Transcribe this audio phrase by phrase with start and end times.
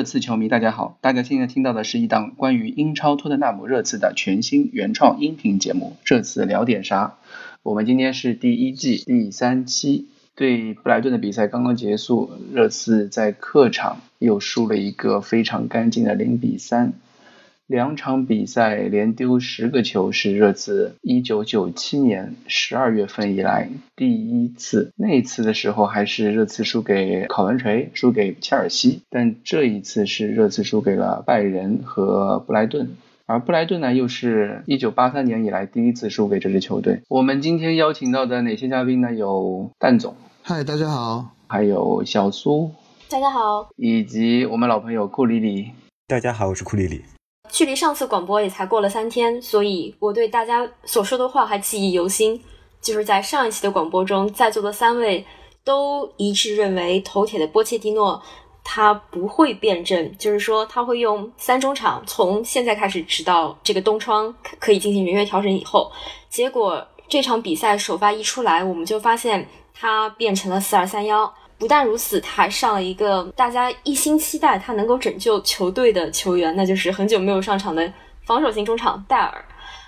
[0.00, 0.96] 热刺球迷，大家好！
[1.02, 7.18] 大家现在听到的是一档关于英超托特纳姆热刺的全新原创音频节目《这次聊点啥》。
[7.62, 16.94] 我们今天是第一季第三期，对布莱顿的比赛刚刚结束，热刺在客场又输了一个非常干净的零比三。
[17.70, 24.92] 两场比赛连丢十个球，是热刺一九九七年十二月份以来第一次。
[24.96, 29.02] 那次的时候还是热刺输给考文垂，输给切尔西。
[29.08, 37.02] 但这一次是热刺输给了拜仁和布莱顿，而布莱顿呢，又是一九八三年以来第一次输给这支球队。
[37.08, 39.14] 我们今天邀请到的哪些嘉宾呢？
[39.14, 42.72] 有蛋总，嗨，大家好；还有小苏，
[43.08, 45.70] 大家好；以及我们老朋友库里里，
[46.08, 47.04] 大家好，我是库里里。
[47.50, 52.40] 距离上次广播也才过了三天，所以我对大家所说的话还记忆犹新。
[52.80, 55.22] 就是在上一期的广播中，在座的三位
[55.62, 58.22] 都一致认为头铁的波切蒂诺
[58.64, 65.92] 他不会变阵，就是说他会用三中场，从现在开始直到这个冬窗可以进行人员调整以后。
[66.30, 71.30] 结果这场比赛首发一出来，我们就发现他变成了四二三幺。
[71.60, 77.92] 不但如此，他还上了一个大家一心期待他能够拯救球队的球员，那就是很久没有上场的
[78.24, 79.44] 防守型中场戴尔。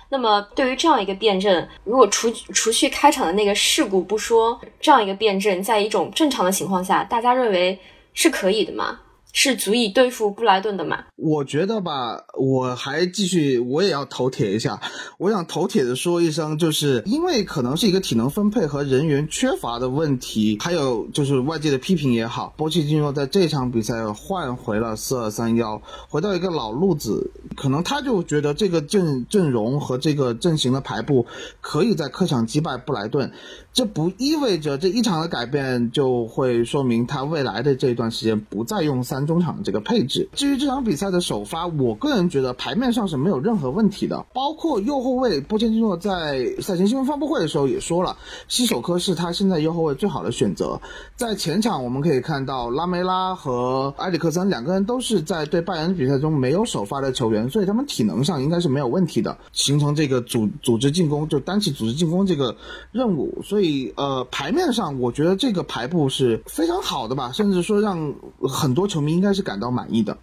[0.09, 7.79] 那么，对于这样一个辩证，如果除除去开场的那个事故不说，这样一个辩证，在一种正常的情况下，大家认为
[8.13, 8.99] 是可以的吗？
[9.33, 10.99] 是足以对付布莱顿的吗？
[11.15, 14.79] 我觉得吧，我还继续，我也要头铁一下。
[15.17, 31.25] 我想头铁的说一声，就是因为可能是一个体能分配和人员缺乏的问题，还有就是外界的批评也好，波切蒂诺在这场比赛换回了四二三幺，回到一个老路子，可能他就觉得这个阵阵容和这个阵型的排布
[31.59, 33.31] 可以在客场击败布莱顿。
[33.73, 40.29] 这不意味着这一场的改变就会说明他未来的这段时间不再用三中场这个配置。
[40.33, 44.23] 至于这场比赛的首发，我个人觉得牌面上是没有任何问题的。
[44.33, 48.15] 包括右后卫波切蒂诺在赛前新闻发布会的时候也说了，
[48.47, 50.79] 西索科是他现在右后卫最好的选择。
[51.15, 62.55] 在前场我们可以看到拉梅拉和埃里克森两个人都是在对拜仁比赛中没有首发的球员，所以他们体能上应该是没有问题的，形成这个组组织进攻就单起组织进攻这个
[62.91, 63.41] 任务。
[63.41, 63.63] 所以。
[63.63, 70.17] 所以，呃，牌面上我觉得这个排布是非常好的吧，甚至说让很多球迷应该是感到满意的。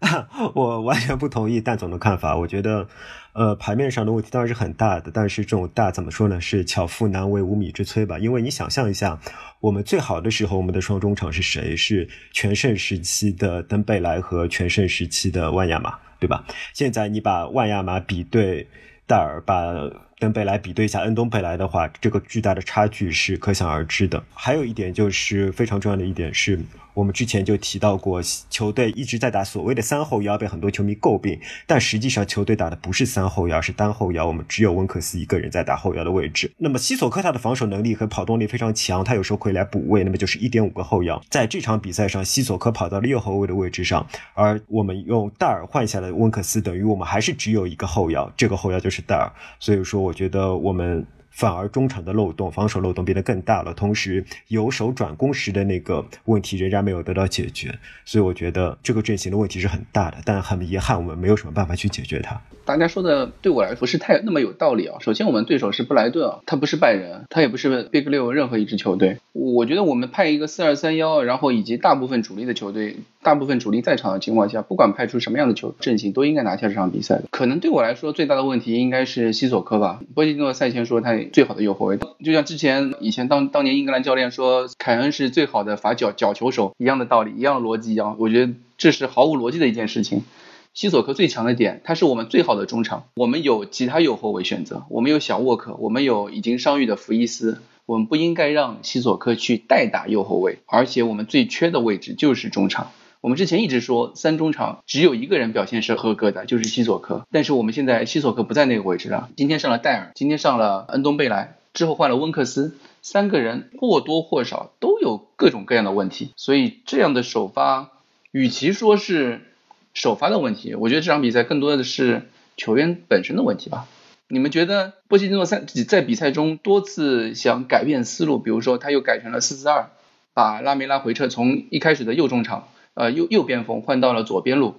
[0.54, 2.88] 我完全不同意蛋总的看法，我觉得，
[3.34, 6.40] 呃，牌面上的问题当然是很大的，但是这种大怎么说呢？
[6.40, 8.18] 是巧妇难为无米之炊吧。
[8.18, 9.20] 因为你想象一下，
[9.60, 11.76] 我们最好的时候，我们的双中场是谁？
[11.76, 16.46] 是全盛时期的登贝莱和全盛时期的万亚马，对吧？
[16.72, 18.66] 现在你把万亚马比对
[19.06, 19.74] 戴尔，把。
[20.20, 24.22] 登贝莱比对一下恩东贝莱的话，这个巨大的差距是可想而知的。
[24.34, 26.60] 还有一点就是非常重要的一点是。
[27.00, 31.40] 我们之前就提到过，球队一直在打所谓的三后腰，被很多球迷诟病。
[31.66, 34.26] 但实际上，球队打的不是三后腰，是单后腰。
[34.26, 36.52] 我们只有温克斯一个人在打后腰的位置。
[36.58, 41.18] 那么，西索科他的防守能力和跑动力非常强，他有时候可以来补位，那么就是一点五个后腰。
[41.30, 49.32] 在这场比赛上，西索科跑到了右后卫的位置上，而我们用戴尔换下了温克斯，等于我们还是只有一个后腰，这个后腰就是戴尔。
[49.58, 51.06] 所以说，我觉得我们。
[51.30, 62.40] 反而中场的漏洞、防守漏洞变得更大了，同时由守转攻时的那个问题仍然没有得到解决，所以我觉得这个阵型的问题是很大的，但很遗憾我们没有什么办法去解决它。
[62.70, 64.98] 大家说的对我来说不是太那么有道理啊。
[65.00, 69.18] 首先，我们对手是布莱顿啊，他不是拜仁，他也不是 Big 六任何一支球队。
[69.32, 72.96] 我觉得我们派一个四二三幺，然后以及大部分主力的球队。
[73.22, 77.24] 大部分主力在场的情况下，不管派出什么样的球阵型，都应该拿下这场比赛的。
[77.30, 80.00] 可能对我来说最大的问题应该是西索科吧。
[80.14, 88.16] 波切蒂诺赛前说他最好的右后卫，就像之前以前当当年英格兰教练说凯恩是最好的罚角角球手一样的道理，一样的逻辑一样。
[88.18, 90.22] 我觉得这是毫无逻辑的一件事情。
[90.72, 93.04] 西索科最强的点，他是我们最好的中场。
[93.16, 97.60] 我们有其他右后卫选择，我们有小沃克，我们有已经伤愈的福伊斯。
[97.86, 102.92] 我们不应该让西索科去代打右后卫，而且我们最缺的位置就是中场。
[103.20, 107.26] 我们之前一直说三中场只有一个人表现是合格的，就是西索科。
[107.32, 116.30] 但是我们现在西索科不在那个位置了，今天上了戴尔，今天上了恩东贝莱，之后换了温克斯，三个人或多或少都有各种各样的问题。
[116.36, 117.90] 所以这样的首发，
[118.30, 119.49] 与其说是
[119.94, 123.86] 首发的问题，我觉得这场比赛更多的是球员本身的问题吧。
[124.28, 129.90] 你们觉得波切蒂诺在在比赛中多次想改变思路，比如说他又改成了四四二，
[130.34, 132.68] 把拉梅拉回撤从一开始的右中场。
[132.94, 134.74] 呃，右右边锋换到了左边路，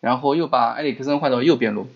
[0.00, 1.88] 然后又把埃里克森换到右边路，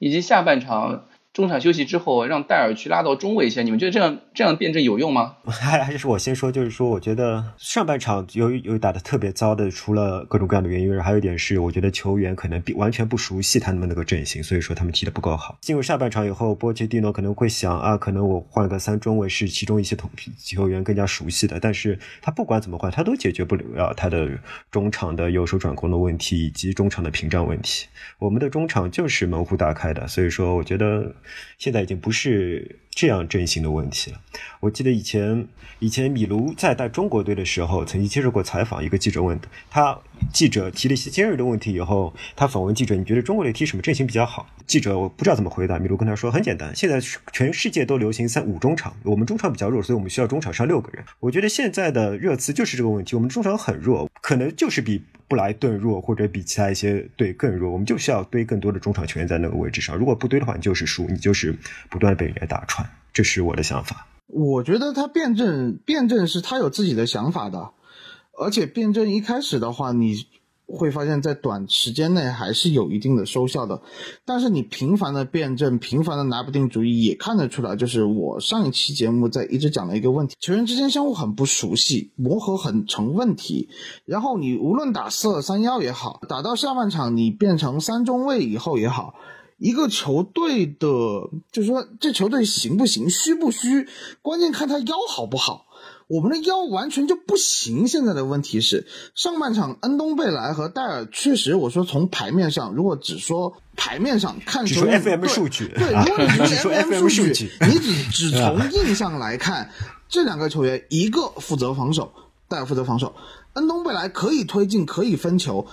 [0.00, 5.36] 以及下半场中场休息之后让戴尔去拉到中卫线，你们觉得这样这样辩证有用吗？
[5.48, 15.56] 还还是我先说，就是说，我觉得上半场由于由于打的特别糟的，除了各种各样的原因，还有一点是，我觉得球员可能比完全不熟悉他们那个阵型，所以说他们踢的不够好。
[15.62, 24.28] 进入下半场以后，波切蒂诺可能会想啊，可能我换个三中卫是其中一些同球员更加熟悉的，但是他不管怎么换，他都解决不了他的
[24.70, 27.86] 中场的右手转攻的问题以及中场的屏障问题。
[28.18, 31.14] 我们的中场就是门户大开的，所以说我觉得
[31.58, 32.78] 现在已经不是。
[32.94, 34.20] 这样阵型的问题了。
[34.60, 35.46] 我记得以前，
[35.78, 38.84] 以前米卢在带中国队的时候，曾经接受过采访。
[38.84, 39.38] 一个记者问
[39.70, 39.98] 他，
[40.32, 45.78] 记者提了一些尖锐的问题以后，他访问记者：“你觉得中国队踢什么阵型比较好？”记者我不知道怎么回答。
[45.78, 47.00] 米卢跟他说：“很简单，现在
[47.32, 51.04] 全世界都流行三五中场，我们中场比较弱，所以我们需要中场上六个人。
[51.20, 57.70] 我觉得现在的热词就是这个问题，我们中场很弱，可能就是比布莱顿弱，或者比其他一些队更弱。
[57.70, 59.96] 我们就需要堆更多的中场球员在那个位置上。
[59.96, 61.54] 如果不堆的话，你就是输，你就是
[61.90, 62.81] 不断被人家打穿。”
[63.12, 64.06] 这是我的想法。
[64.26, 67.70] 我觉得他辩证辩证是他有自己的想法的，
[68.38, 70.26] 而且辩证一开始的话，你
[70.64, 73.82] 会发现在短时间内还是有一定的收效的。
[74.24, 83.68] 但是你频繁的辩证，频繁的拿不定主意，也看得出来，就是我上一期节目在一直讲的一个问题：球员之间相互很不熟悉，磨合很成问题。
[84.06, 89.14] 然后你无论打四二三幺也好，打到下半场你变成三中卫以后也好。
[89.62, 90.88] 一个球队的，
[91.52, 93.86] 就是说这球队行不行，虚不虚，
[94.20, 95.66] 关键看他腰好不好。
[96.08, 97.86] 我们的腰完全就不行。
[97.86, 109.70] 现在的问题是，上半场恩东贝莱和戴尔确实，我说从牌面上，如果只说牌面上看球队，FM 数据，对，如果你 只说 FM 数据，你只只 从印象来看，
[110.08, 112.12] 这两个球员，一个负责防守，
[112.48, 113.14] 戴尔负责防守，
[113.52, 115.68] 恩东贝莱可以推进，可以分球。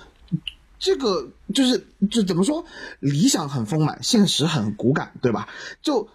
[0.79, 2.63] 这个就是就怎么说，
[2.99, 5.49] 理想很丰满，现实很骨感，对吧？
[5.81, 6.07] 就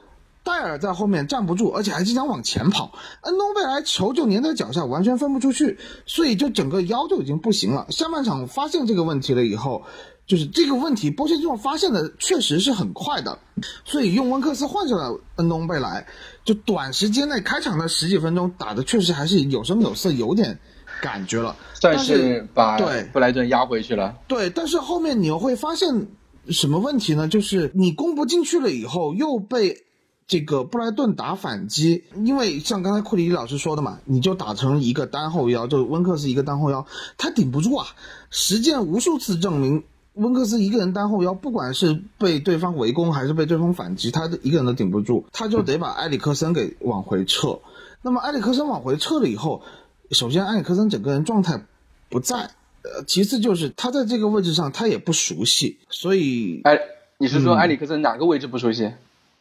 [0.43, 7.87] 戴尔在后面站不住，而且还经常往前跑，恩东贝莱球就粘在脚下，完全分不出去，所以就整个腰就已经不行了。
[7.91, 9.85] 下半场发现这个问题了以后，
[10.27, 13.39] 就是这个问题波切蒂诺发现的确实是很快的，
[13.85, 16.07] 所以用温克斯换上了恩东贝莱，
[16.45, 20.59] 就短时间内开场的十几分钟打的确实还是有声有色，有点。
[21.03, 24.17] 感觉了，算是把对布莱顿压回去了。
[24.27, 26.07] 对，但是后面你又会发现
[26.49, 27.29] 什么问题呢？
[27.29, 29.85] 就是你攻不进去了以后，又被
[30.27, 32.05] 这个布莱顿打反击。
[32.17, 36.87] 因为像刚才库里老师说的嘛，你就打成一个单后腰，就温克斯一个单后腰，
[37.19, 37.87] 他顶不住啊。
[38.31, 47.61] 实践无数次证明，温克斯一个人单后腰，不管是被对方围攻还是被对方反击，他一个人都顶不住，他就得把埃里克森给往回撤。
[48.03, 49.63] 那么埃里克森往回撤了以后。
[50.11, 51.61] 首先，埃里克森整个人状态
[52.09, 52.51] 不在，
[52.83, 56.79] 呃，其次就是他在这个位置上他也不熟悉，所以，哎，
[57.19, 58.93] 你是说埃里克森哪个位置不熟悉？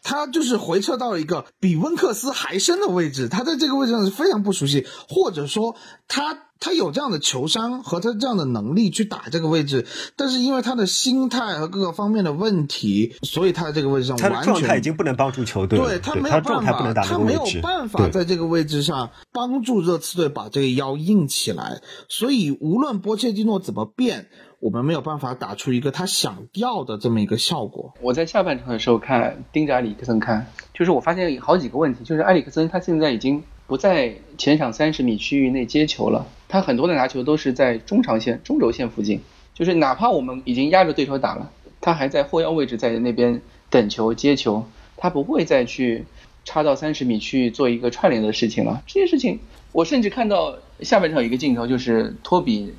[0.03, 5.75] 他就是回撤到了一个比温克斯还深的位置，他在这个位置上是非常不熟悉，或者说
[6.07, 24.27] 他他有这样的球商和他这样的能力去打这个位置，但是因为他的心态和各个方面的问题，所以他在这个位置上完全状态已经不能帮助球队，对他没有办法，他没有办法在这个位置上帮助热刺队把这个腰硬起来，所以无论波切蒂诺怎么变。
[24.63, 27.93] 我们没有办法打出一个他想要的这么一个效果。
[27.99, 39.19] 我在下半场的时候看，盯着埃里克森看，就是我发现好几个问题，就是埃里克森他现在已经不在前场三十米区域内接球了，他很多的拿球都是在中长线、中轴线附近，
[39.53, 41.51] 就是哪怕我们已经压着对手打了，
[41.81, 44.63] 他还在后腰位置在那边等球接球，
[44.95, 46.05] 他不会再去
[46.45, 48.81] 插到三十米区域做一个串联的事情了。
[48.87, 49.41] 这些事情，
[49.73, 52.73] 我甚至看到下半场有一个镜头，就是托比。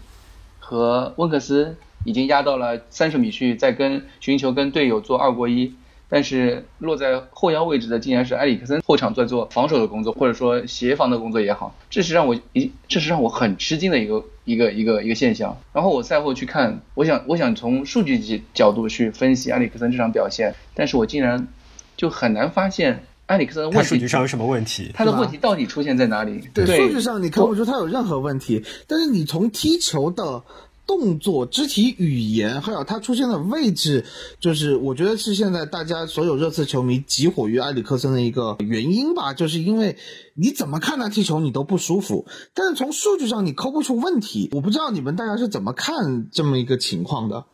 [0.74, 5.72] 和温克斯已经压到了三十米去，在跟寻求跟队友做二过一，
[6.08, 15.56] 但是落在后腰位置的竟然是埃里克森，后场在做防守的工作，或者说协防的工作也好，这是让我一这是让我很吃惊的一个一个一个一个现象。
[15.72, 21.46] 然后我赛后去看，我想我想从数据级角度去分析埃里克森这场表现，但是我竟然
[21.96, 23.88] 就很难发现埃里克森的问题。
[23.88, 24.90] 数据上有什么问题？
[24.94, 26.48] 他的问题到底出现在哪里？
[26.52, 30.42] 对，数据上你看不出他有任何问题，但是你从踢球的。
[30.86, 34.04] 动作、肢体语言，还有他出现的位置，
[34.38, 39.32] 就是我觉得是现在大家所有热刺球迷急火于埃里克森的一个原因吧。
[39.32, 39.96] 就是因为
[40.34, 44.50] 你怎么看他踢球，你都不舒服，但是从数据上你抠不出问题。
[44.52, 47.46] 我不知道你们大家是怎么看这么一个情况的。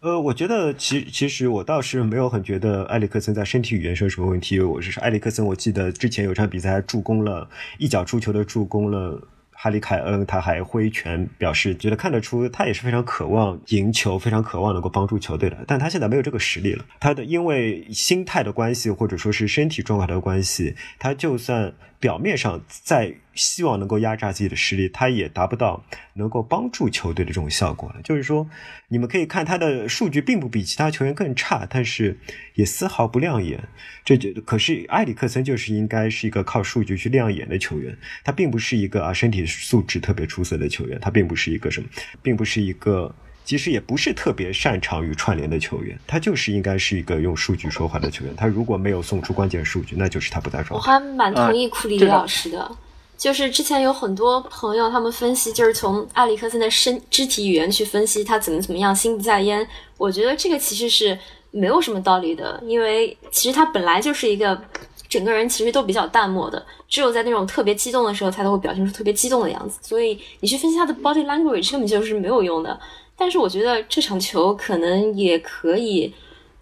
[0.00, 4.60] 呃，我觉得其其实我倒是没有很觉得埃里克森在身体语言上有什么问题。
[4.60, 9.20] 我是说埃里克森，我记得之前有场比赛助攻了一脚出球的助攻了。
[9.60, 15.64] 哈里凯恩他还挥拳表示，觉得看得出他也是非常渴望赢球，非常渴望能够帮助球队的。
[15.66, 16.84] 但他现在没有这个实力了。
[17.00, 25.84] 他的因为心态的关系，或者说是身体状况的关系，他就算表面上在希望能够压榨自己的实力，他也达不到
[26.14, 28.00] 能够帮助球队的这种效果了。
[28.02, 28.48] 就是说，
[28.86, 32.16] 你们可以看他的数据并不比其他球员更差，但是
[32.54, 33.64] 也丝毫不亮眼。
[34.04, 39.47] 这就可是埃里克森就是应该是一个靠数据去亮眼的球员，他并不是一个啊身体。
[39.48, 41.88] 素质特别出色的球员，他并不是一个什么，
[42.22, 43.12] 并不是一个，
[43.44, 48.36] 其实也不是特别擅长于串联的球员，他就是应该是一个用数据说话的球员。
[48.36, 50.74] 他如果没有送出关键数据，那就是他不在状态。
[50.76, 52.70] 我还蛮同意库里老师的，
[53.16, 59.66] 就是之前有很多朋友他们分析，就是从埃里克森的身肢体语言去分析他怎么怎么样，心不在焉。
[59.96, 61.18] 我觉得这个其实是
[61.50, 64.62] 没有什么道理的，因为其实他本来就是一个。
[65.08, 69.78] 整个人其实都比较淡漠的，只有在那种特别激动的时候，他才会表现出特别激动的样子。
[69.82, 72.78] 所以你去分析他的 body language 根本就是没有用的。
[73.16, 76.14] 但是我觉得这场球可能也可以，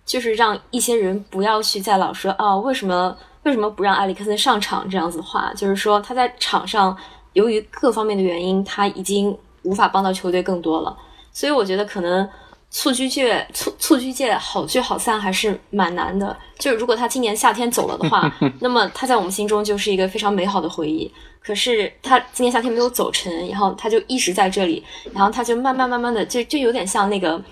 [0.04, 6.96] 就是让一些人不要去再老说啊，为什么为什么不让埃里克森上场这样子的话，就是说他在场上
[7.32, 10.96] 由于各方面的原因，他已经无法帮到球队更多了。
[11.32, 12.28] 所以我觉得可能。
[12.76, 16.36] 蹴鞠界，蹴蹴鞠界好聚好散还是蛮难的。
[16.58, 18.30] 就是如果他今年夏天走了的话，
[18.60, 21.10] 那么他在我们心中就是一个非常美好的回忆。
[21.40, 27.42] 可是他今年夏天没有走成，然后他就一直在这里，然后他就慢慢慢慢的，就就有点像那个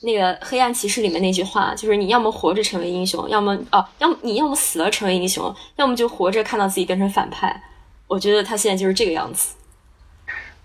[0.00, 7.62] 那个黑暗骑士里面那句话，就是你要么活着成为英雄，要么哦，要么你要么死了成为英雄，要么就活着看到自己变成反派。
[8.08, 9.54] 我觉得他现在就是这个样子。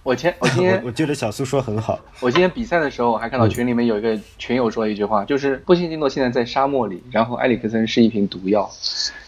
[0.04, 2.00] 我前 我今天我记得小苏说很好。
[2.22, 8.70] 我今天比赛的时候，我还看到群里面有一个群友说一句话，就是波切蒂诺现在在沙漠里，然后埃里克森是一瓶毒药，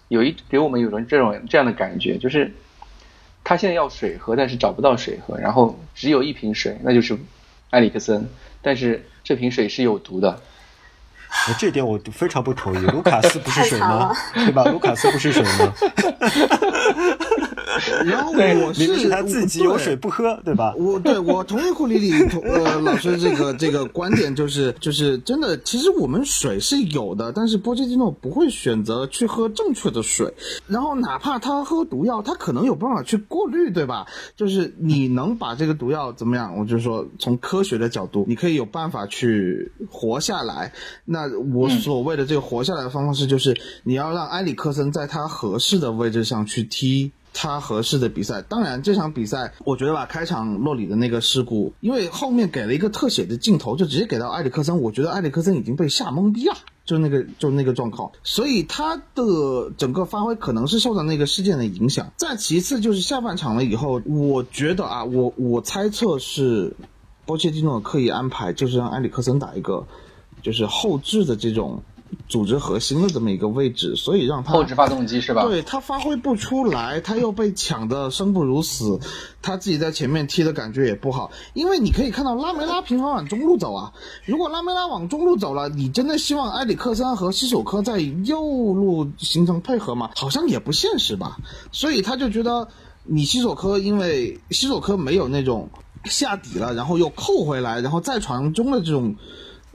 [0.07, 2.53] 有一给我们有种这种这样的感觉，就是
[3.43, 7.17] 他现在要水喝，但是找不到水喝，然后只有一瓶水，那就是
[7.71, 8.29] 埃里克森，
[8.61, 10.39] 但是这瓶水是有毒的。
[11.59, 12.85] 这点我非常不同意。
[12.87, 14.11] 卢卡斯不是水吗？
[14.33, 14.63] 对吧？
[14.63, 15.73] 卢卡斯不是水吗？
[18.05, 20.73] 然后我是他自己有水不喝，对吧？
[20.77, 22.11] 我对我同意库里里
[22.43, 30.33] 呃老师这个这个观点，就是就是真的，其实我们水是有的，但是波切蒂诺不会选择去喝正确的水，
[30.67, 34.07] 然后哪怕他喝毒药，他可能有办法去过滤，对吧？
[34.35, 36.57] 就是你能把这个毒药怎么样？
[36.57, 40.73] 我就说从科学的角度，你可以有办法去活下来。
[41.05, 47.11] 那我所谓的这个活下来的方式，就是你要让埃里克森在他合适的位置上去踢。
[47.33, 56.55] 他合适的比赛，当然这场比赛，我觉得吧，开场洛里的那个事故，因为后面给了一个特写的镜头，就直接给到埃里克森，我觉得埃里克森已经被吓懵逼了，
[56.85, 62.11] 就那个就那个状况，所以他的整个发挥可能是受到那个事件的影响。
[62.17, 66.75] 再其次就是下半场了以后，我觉得啊，我我猜测是
[67.25, 69.85] 波切蒂诺刻意安排，就是让埃里克森打一个
[70.41, 71.81] 就是后置的这种。
[72.27, 75.45] 组织核心的这么一个位置，所以让他后置发动机是吧？
[75.45, 78.99] 对他发挥不出来，他又被抢的生不如死，
[79.41, 81.31] 他自己在前面踢的感觉也不好。
[81.53, 83.93] 因为你可以看到拉梅拉频繁往中路走啊，
[84.25, 90.11] 如果拉梅拉往中路走了，你真的希望埃里克森和西索科在右路形成配合吗？
[90.15, 91.37] 好像也不现实吧。
[91.71, 92.67] 所以他就觉得
[93.03, 95.69] 你西索科，因为西索科没有那种
[96.05, 99.15] 下底了，然后又扣回来，然后再传中的这种。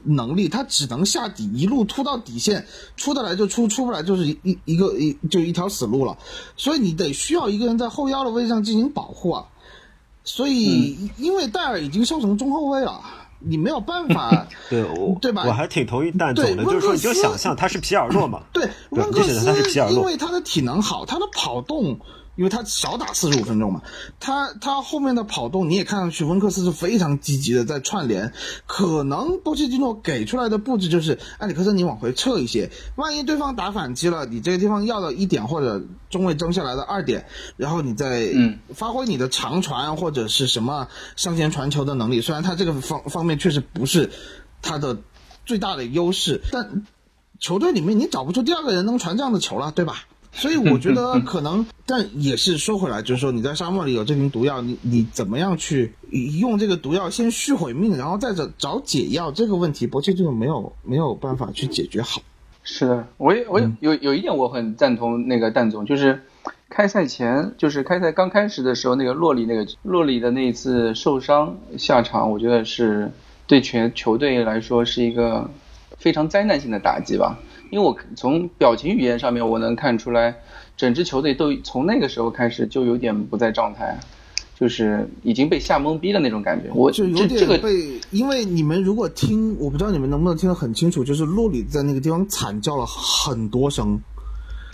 [0.05, 6.17] 能力他只能下底一路突到底线，出得来就出，出不来就是一一一个一就一条死路了。
[6.57, 9.47] 所以你得需要一个人在后腰的位置上进行保护啊。
[10.25, 13.01] 所以因为戴尔已经修成中后卫了，
[13.41, 14.87] 你没有办法， 对
[15.21, 15.45] 对吧？
[15.47, 21.99] 我还挺同意蛋总的，就是说你就想象他是皮尔洛嘛，对，温克斯因为他的体能好，他的跑动。
[22.37, 23.83] 因为他少打四十五分钟嘛，
[24.19, 28.33] 他他后面的跑动你也看上去，温克斯是非常积极的在串联。
[28.67, 37.27] 可能波切蒂诺给出来的布置就是埃里克森，你往回撤一些，万一对方打反击了，你这个地方要到一点或者中卫争下来的二点，
[37.57, 38.33] 然后你再
[38.75, 42.21] 发挥你的长传或者是什么上前传球的能力。
[42.21, 44.11] 虽然他这个方方面确实不是
[44.61, 44.99] 他的
[45.47, 46.85] 最大的优势，但
[47.39, 50.05] 球队里面你找不出第二个人能传这样的球了，对吧？
[50.35, 55.95] 所以我觉得 可能，但也是说回来，就是说你在沙漠里有这瓶毒药，你你怎么样去
[56.41, 62.21] 用这个毒药先续毁命，然后再找找解药，这个问题博切蒂诺没有没有办法去解决好。
[62.65, 66.23] 是的，我也我也有有一点我很赞同那个蛋总，就是
[66.69, 73.13] 开赛前，就是开赛刚开始的时候，那个洛里那个洛里的那一次受伤下场，我觉得是
[73.47, 75.49] 对全球队来说是一个
[75.99, 77.39] 非常灾难性的打击吧。
[77.75, 80.33] 因为我从表情语言上面，我能看出来，
[80.77, 83.99] 整支球队都从那个时候开始就有点不在状态，
[84.57, 86.71] 就是已经被吓懵逼的那种感觉。
[86.73, 94.01] 我就有点被，因为你们如果听，我不知道你们能不能听得很清楚，就是洛里在那个地方惨叫了很多声，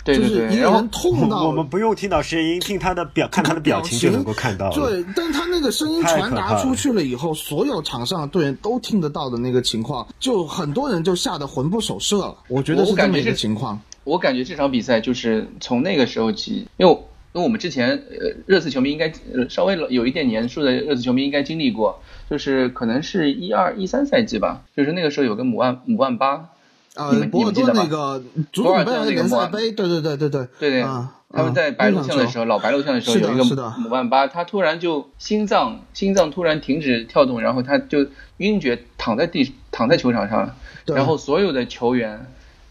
[0.03, 4.71] 对对对，就是一个人痛到我们不用听到声音，听他的表，看他的表情就能够看到。
[4.71, 12.35] 对，但他那个声音传达出去了以后，所有场上的队员都听得到的那个情况，就很多人就吓得魂不守舍了。
[12.47, 13.79] 我觉得是这么一个情况。
[14.03, 26.49] 我感觉这场比赛就是从那个时候起，因为我因为我们之前呃热刺球迷应该呃稍微有一点年数的热刺球迷应该经历过，就是可能是一二一三赛季吧，就是那个时候有个姆万姆万巴，
[26.95, 33.43] 呃你，们博尔顿你们记得吗那个足博尔总杯联顿那个莫尔赛杯，对对对对对对对，啊他们在啊白鹿巷的时候，老白鹿巷的时候有一个
[33.77, 38.07] 姆万巴，他突然就心脏心脏突然停止跳动，然后他就
[38.37, 40.55] 晕厥躺在地躺在球场上了，
[40.87, 42.27] 然后所有的球员，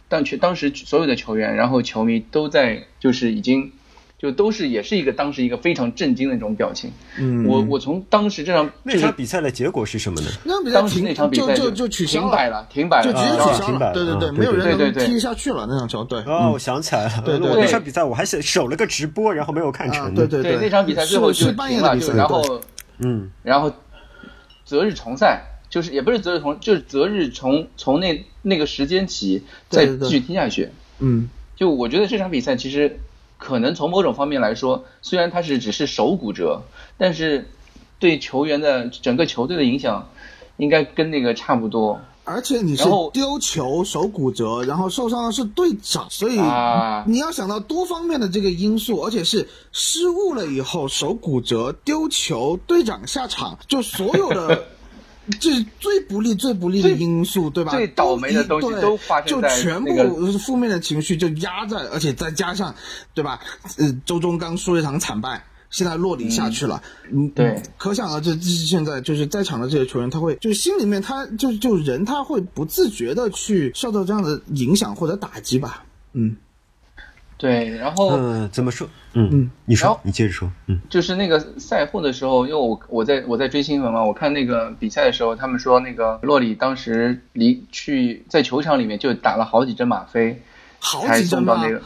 [0.09, 3.73] 当去当时所有的球员，然后球迷都在就是已经。
[4.21, 10.29] 就都是也是一个当时一个非常震惊的那种表情，嗯，我我从当时这场就是那场比赛的结果是什么呢？
[10.45, 13.37] 那比赛当时那场比赛就就就取消停摆了，停摆了，就直接啊。
[13.37, 13.67] 取消了。
[13.67, 15.07] 停摆了对对对，嗯没有人能对对对。
[15.07, 16.05] 踢下去了那场球。
[16.05, 17.51] 对，哦，我想起来了，对对对。
[17.51, 20.15] 我那场比赛我还是守了个直播，然后没有看啊成。
[20.15, 20.59] 对对对。
[20.61, 22.61] 那场比赛最后就停了，就然后
[22.99, 23.73] 嗯，然后
[24.67, 30.09] 择日重赛，就是也不是择日重，就是择日从从那那个时间起再对对对。
[30.09, 30.69] 继续踢下去。
[30.99, 33.01] 嗯，就我觉得这场比赛其实
[33.41, 36.63] 可能从某种方面来说，虽然他是只是手骨折，
[36.99, 37.49] 但是
[37.99, 40.09] 对球员的整个球队的影响
[40.59, 41.99] 应该跟那个差不多。
[42.25, 54.63] 而且你是丢球手骨折，然后受伤的是队长，所以啊你要想到多方面的这个因素，而且是失误了以后手骨折、丢球、队长下场，就所有的。
[55.41, 57.71] 这是最不利、最不利的因素，对吧？
[57.71, 62.75] 最倒霉的对东西都发生就在全那个部负面的情绪就压在，而且再加上，
[63.15, 63.39] 对吧？
[63.79, 76.35] 呃，周中刚输了一场惨败，现在落里下去了，嗯，对可想而知，这是现在就是在场的这些球员，他会就是心里面他就就人他会不自觉的去受到这样的影响或者打击吧，嗯，
[77.41, 78.87] 对，然后嗯，怎么说？
[79.15, 80.53] 嗯嗯，你说，你接着说。
[80.67, 90.39] 嗯，就是那个赛后的时候，因为我我在我在追新闻嘛，我看那个比赛的时候，他们说那个洛里当时离去在球场里面就打了好几针吗啡，
[90.79, 91.83] 好才几针吧送到那个。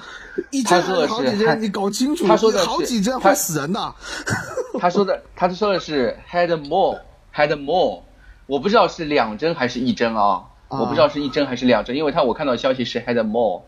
[0.50, 3.94] 一他说的针好几针，你搞清楚，他说的是好几针他会死人的，
[4.80, 6.98] 他说的，他说的是 had more
[7.32, 8.02] had more，
[8.46, 13.62] 我不知道是两针还是一针啊，啊我不知道是一针还是两针，因为他我看到消息是 had more，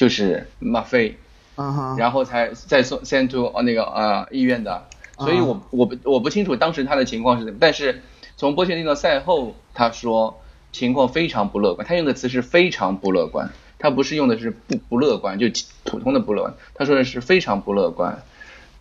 [0.00, 1.18] 就是吗啡，
[1.56, 4.86] 啊哈，然后才再送 send to 呃那个呃医院的，
[5.18, 8.00] 所以我我不我不清楚当时他的情况是怎么，但是
[8.38, 10.40] 从波切蒂诺赛后他说
[10.72, 15.48] 情况非常不乐观，他用的词是非常不乐观，他不是用的是不不乐观，就
[15.84, 18.22] 普通的不乐观，他说的是非常不乐观。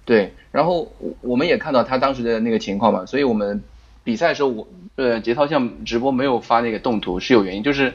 [0.05, 3.61] 对，然后我我们也看到他当时的那个情况嘛，所以我们
[4.05, 7.93] 比赛的时候，我呃节操像直播没有发那个动图是有原因，就是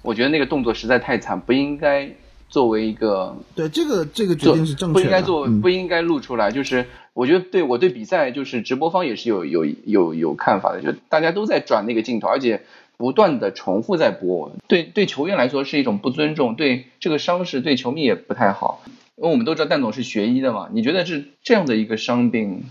[0.00, 2.08] 我觉得那个动作实在太惨，不应该
[2.48, 12.62] 作为一个对这个这个决定是正确的，不应该做嗯不应该录出来，就是我觉得对我对比赛就是直播方也是有有有有看法的，就大家都在转那个镜头，而且
[12.96, 18.82] 不断的重复在播，对对球员来说是一种不尊重，对这个伤势对球迷也不太好。
[19.16, 22.64] 因为我们都知道蛋总是学医的嘛，你觉得是这样的一个伤病，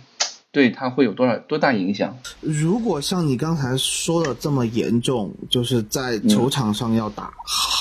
[0.52, 2.16] 对他会有多少多大影响？
[2.40, 7.34] 如果像你刚才说的这么严重，就是在球场上要打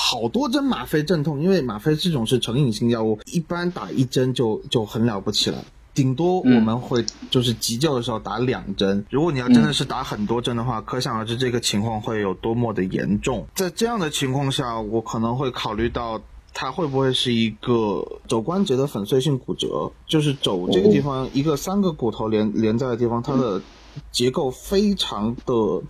[0.07, 5.65] 好多针吗啡镇痛，因为吗啡这种是成瘾性药物，一般打一针就就很了不起了。
[5.95, 13.47] 顶多我们会就是急救的时候打两针，如果你要真的是打很多针的话，可想而知这个情况会有多么的严重。
[13.55, 16.21] 在这样的情况下，我可能会考虑到
[16.53, 23.59] 它会不会是一个肘关节的粉碎性骨折，就是肘这个地方一个三个骨头连连在的地方，它的
[24.11, 25.81] 结构非常的。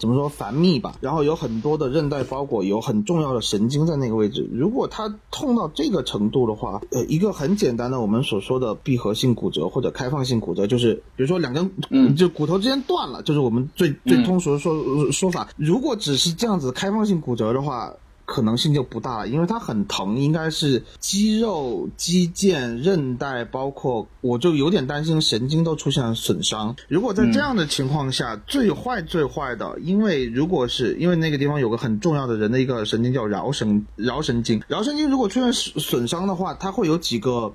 [0.00, 4.48] 怎么说繁密吧，然后有很多的韧带包裹，有很重要的神经在那个位置。
[4.52, 15.46] 如果它痛到这个程度的话，呃，一个很简单的我们所说的闭合性骨折或者开放性骨折，就是比如说两根，嗯就骨头之间断了，就是我们最最通俗的说、说法。
[15.56, 17.92] 如果只是这样子开放性骨折的话，
[18.30, 26.76] 可能性就不大了，因为它很疼，应该是肌肉、肌腱、韧带，包括我就有点担心神经都出现了损伤。
[26.86, 37.52] 如果在这样的情况下，最坏最坏的，因为如果是因为那个地方有个很重要的人的一个神经叫桡神桡神经，桡神经如果出现损损伤的话，它会有几个。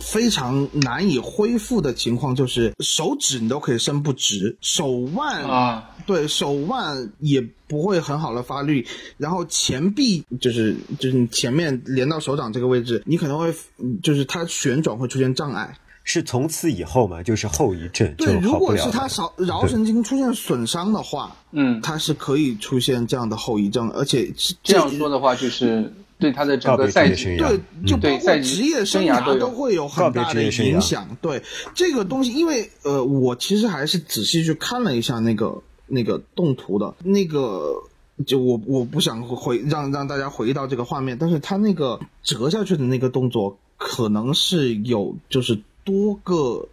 [0.00, 15.76] 非常难以恢复的情况就是手指你都可以伸不直，手腕啊，对手腕也不会很好的发力，然后前臂就是就是你前面连到手掌这个位置，你可能会嗯就是它旋转会出现障碍。
[16.08, 19.08] 是从此以后嘛，就是后遗症就对，如果是他了。
[19.08, 31.16] 少桡神经出现损伤的话，嗯，它是可以出现这样的后遗症，而且是这样说的话，就是对他的整个赛季职业生涯对，就包括赛职业生生涯都会有很大的影响。
[31.20, 31.42] 对
[31.74, 37.82] 这个东西，因为呃，我其实还是仔细去看了一下那个那个动图的，那个
[38.26, 46.68] 就我我不想回让让大家回忆到这个画面，但是他那个折下去的那个动作，可能是有就是多个。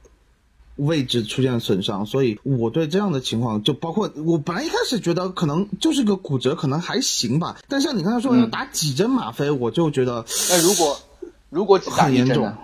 [0.76, 7.58] 位置出现损伤，所以我对这样的情况，就包括我本来一开始觉得可能就是个骨折，可能还行吧。
[7.68, 11.00] 但像你刚才说要打几针吗啡，我就觉得那如果
[11.50, 12.58] 如果只打很严重一针呢？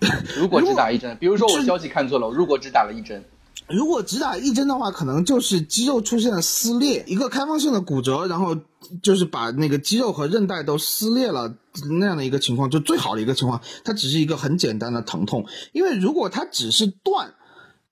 [0.38, 3.22] 如果只打一针，比如说我消息看错了，如果只打了一针，
[3.68, 8.56] 如果只打一针的话，可能就是肌肉出现了撕裂，一个开放性的骨折，然后
[9.02, 11.54] 就是把那个肌肉和韧带都撕裂了
[11.98, 13.60] 那样的一个情况，就最好的一个情况。
[13.84, 17.34] 它只是一个很简单的疼痛，因为如果它只是断，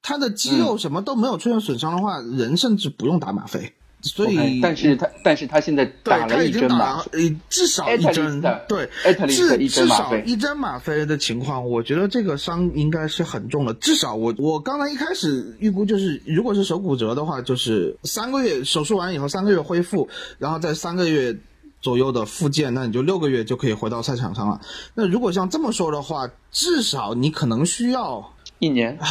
[0.09, 3.75] 它的肌肉什么都没有出现损伤的话，人甚至不用打吗啡。
[4.01, 8.89] 所以但是他但是他现在对，打了他已经打一针嘛了，，呃，至少一针对
[9.29, 13.75] 至至少一针吗啡的情况，我觉得这个伤应该是很重的。
[13.75, 21.37] 至少我我刚才一开始预估就是，如果是手骨折的话，就是三个月手术完以后三个月恢复，然后在三个月
[21.83, 24.61] 左右的复健，那你就六个月就可以回到赛场上了。
[24.95, 29.07] 那如果像这么说的话，至少你可能需要一年啊。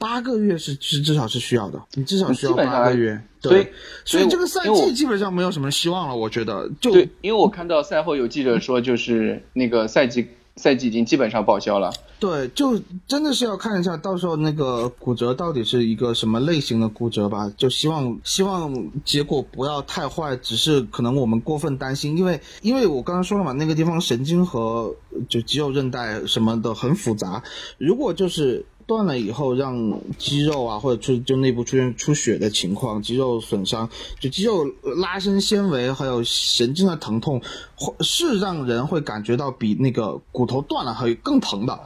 [0.00, 3.16] 八个月是是至少是需要的，你至少需要八个月。
[3.40, 3.66] 所以，
[4.04, 11.92] 所以这个赛季基本上没有什么希望了，我觉得就对，因为我看到赛后有记者说，就是那个赛季赛季已经基本上报销了。
[12.18, 17.52] 对，就真的是要看一下到时候那个骨折到底是一个什么类型的骨折吧。
[17.56, 24.94] 就希望希望结果不要太坏，只是可能我们过分担心，因为因为我刚刚说了嘛，那个地方神经和
[25.28, 27.42] 就肌肉韧带什么的很复杂，
[27.78, 28.64] 如果就是。
[28.86, 33.88] 断了以后，让肌肉啊，或者出就内部出现出血的情况，肌肉损伤，
[34.20, 34.64] 就肌肉
[34.96, 37.42] 拉伸纤维还有神经的疼痛，
[37.74, 41.78] 会是让人会感觉到比那个骨头断了还更疼的。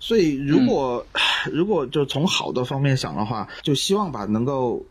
[0.00, 1.06] 所以如果、
[1.52, 4.84] 如果就从好的方面想的话，就希望把能够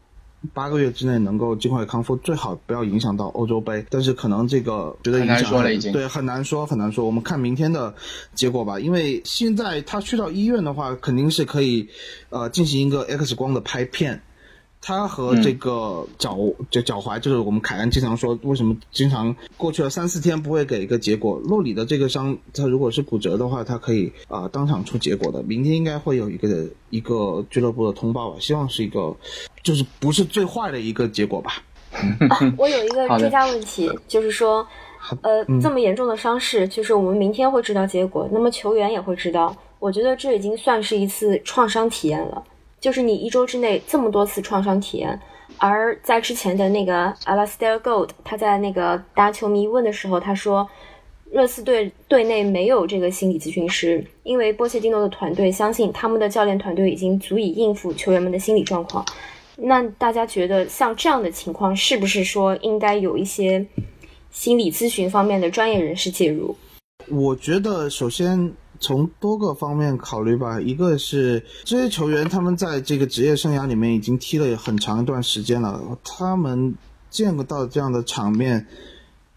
[0.53, 3.85] 八个月之内能够尽快康复，最好不要影响到欧洲杯。
[3.89, 7.05] 但是可能这个觉得影响说了已经对很难说很难说。
[7.05, 7.93] 我们看明天的
[8.33, 11.89] 结果吧，因为现在他去到医院的话，肯定是可以
[12.29, 14.21] 呃进行一个 X 光的拍片。
[14.81, 16.37] 他和这个脚
[16.69, 21.39] 就脚踝，就是我们凯恩经常说，为什么经常过去了三四天不会给一个结果？
[21.43, 25.43] 洛里的这个伤，他如果是骨折的话，他可以啊、呃当场出结果的。
[25.43, 29.15] 明天应该会有一个一个俱乐部的通报吧，希望是一个
[29.61, 31.61] 就是不是最坏的一个结果吧。
[32.57, 34.65] 我有一个追加问题，就是说，
[35.21, 39.55] 呃，嗯这么严重的伤势，就是我们明天会知道结果，那么球员也会知道。
[39.79, 42.43] 我觉得这已经算是一次创伤体验了，
[42.79, 45.19] 就是你一周之内这么多次创伤体验。
[45.59, 50.69] 而在之前的那个 Alastair Gold，他在那个答球迷问的时候，他说，
[51.31, 59.03] 热刺队队内没有这个心理咨询师，因为波切蒂诺的团队相信他们的教练团队已经足以应付球员们的心理状况。
[59.55, 63.65] 那大家觉得像这样的情况，是不是说应该有一些
[64.29, 66.55] 心理咨询方面的专业人士介入？
[67.09, 76.75] 我觉得首先从多个方面考虑吧，一个是这些球员他们在这个职业生涯里面已经踢了很长一段时间了，他们
[77.09, 78.67] 见过到这样的场面，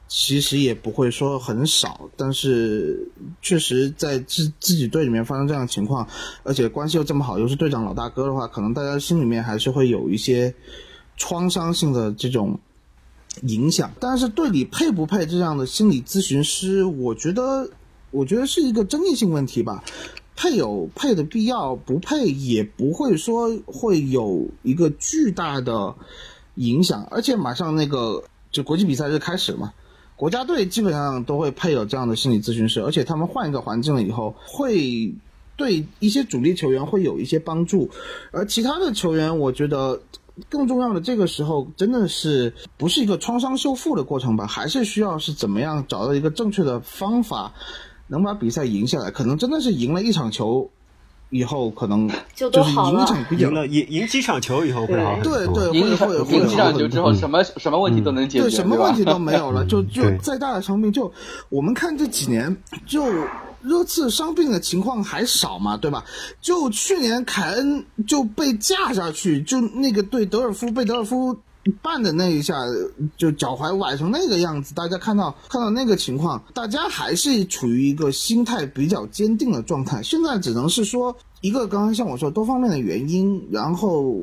[0.09, 3.09] 其实也不会说很少，但是
[3.41, 6.07] 确实在自自己队里面发生这样的情况，
[6.43, 10.53] 而且关系又这么好，又是队长老大哥的话，可能大家心里面还是会有一些
[11.17, 12.59] 创伤性的这种
[13.43, 13.89] 影响。
[14.01, 17.71] 但是队里配不配这样的心理咨询师，我觉得，
[18.11, 19.83] 我觉得是一个争议性问题吧。
[20.37, 25.95] 配有配的必要，不配也不会说会有一个巨大的
[26.55, 27.07] 影响。
[27.11, 29.75] 而且马上那个就国际比赛日开始嘛，
[30.17, 35.15] 国家队基本上都会配有这样的心理咨询师，而且他们换一个环境了以后，会
[35.57, 37.91] 对一些主力球员会有一些帮助，
[38.31, 40.01] 而其他的球员，我觉得
[40.49, 47.53] 更重要的这个时候真的是不是一个创伤修复的过程吧，还是需要是怎么样找到一个正确的方法，
[48.11, 49.11] 能把比赛赢下来。
[49.11, 50.69] 可能真的是赢了一场球
[51.31, 55.19] 以后，可能就就是赢场比较赢了赢赢几场球以后会好。
[55.23, 61.13] 对对会会会赢几场球之后，什么什么问题都能解决，对，什么问题都没有了， 就就再大的伤病，就
[61.49, 63.05] 我们看这几年，就
[63.63, 66.05] 热刺伤病的情况还少嘛，对吧？
[66.41, 71.39] 就去年凯恩就被架下去，就那个对德尔夫被德尔夫。
[71.83, 72.55] 绊的那一下，
[73.17, 80.03] 就脚踝崴成那个样子，大家看到看到那个情况，大家还是处于一个心态比较坚定的状态。
[80.03, 84.15] 现在只能是说，一个刚刚像我说多方面的原因，然后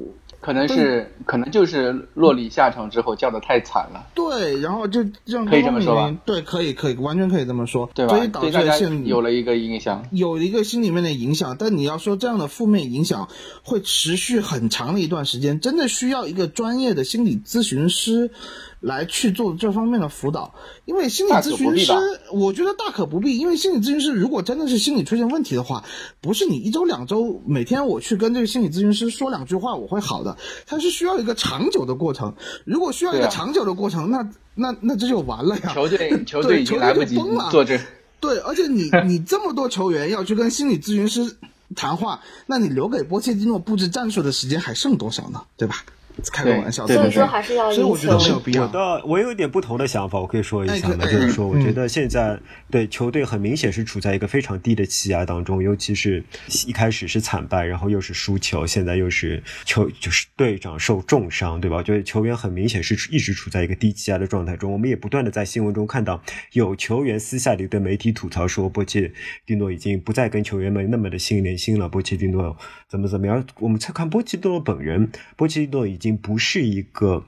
[0.47, 8.29] 可能是可能就是洛里下场之后叫的太惨了，对，然后就让可以这么说吧对，可以可以，完全可以这么说，对吧所以？
[8.29, 10.05] 导致现有了一个影响。
[10.11, 13.27] 有一个心里面的影响，但你要说这样的负面影响
[13.61, 18.31] 会持续很长的一段时间，真的需要一个专业的心理咨询师
[18.79, 20.53] 来去做这方面的辅导。
[20.85, 21.93] 因为心理咨询师
[22.31, 23.37] 我觉得大可不必。
[23.37, 25.83] 因为心理咨询师如果真的是心理出现问题的话，
[26.21, 32.33] 不是你一周两周每天我去跟这个心理咨询师说两句话我会好的，它是需要一个长久的过程。
[32.65, 35.73] 如果需要一个长久的过程，那那那这就完了呀。
[35.75, 37.79] 球队球对队已经来不及球队就崩了做这，
[38.19, 41.37] 对，而且你 你这么多球员要去跟心理咨询师
[41.75, 45.41] 谈话，那你留给波切蒂诺布置战术的时间还剩多少呢？
[45.57, 45.83] 对吧？
[46.31, 48.67] 开个玩笑，所以说还是要赢所以我觉得没有必要。
[48.67, 50.97] 的我有一点不同的想法，我可以说一下吗？
[51.01, 56.23] 哎就是说，我嗯觉得现在对球队很明显是处在一个非常低的气压当中，尤其是
[56.65, 61.77] 一开始是惨败，然后又是输球，现在又是球就是队长受重伤，对吧？
[61.77, 64.71] 我觉得球员很明显是一直处在一个低气压的状态中。
[64.71, 66.21] 我们也不断的在新闻中看到
[66.53, 69.11] 有球员私下里对媒体吐槽说，波切
[69.45, 73.45] 蒂诺已经不再跟球员们那么的心连心了，波切蒂诺怎么怎么样？
[73.59, 77.25] 我们再看波切蒂诺本人，波切蒂诺已已经不是一个。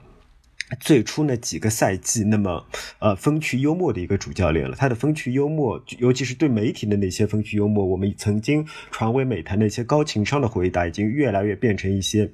[0.78, 2.64] 最初那几个赛季，那么
[3.00, 4.76] 呃风趣幽默的一个主教练了。
[4.76, 12.30] 他的风趣幽默，尤其是对媒体的那些风趣幽默，我们曾经传为美谈的一些高情商的回答，已经越来越变成一些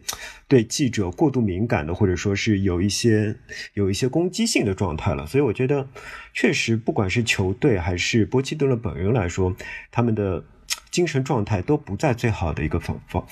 [0.47, 3.35] 对记者过度敏感的，或者说是有一些
[3.73, 5.27] 有一些攻击性的状态了。
[5.27, 5.89] 所以我觉得，
[6.35, 9.57] 确实不管是球队还是波切蒂诺本人来说，
[9.91, 10.45] 他们的
[10.91, 13.27] 精神状态都不在最好的一个方方。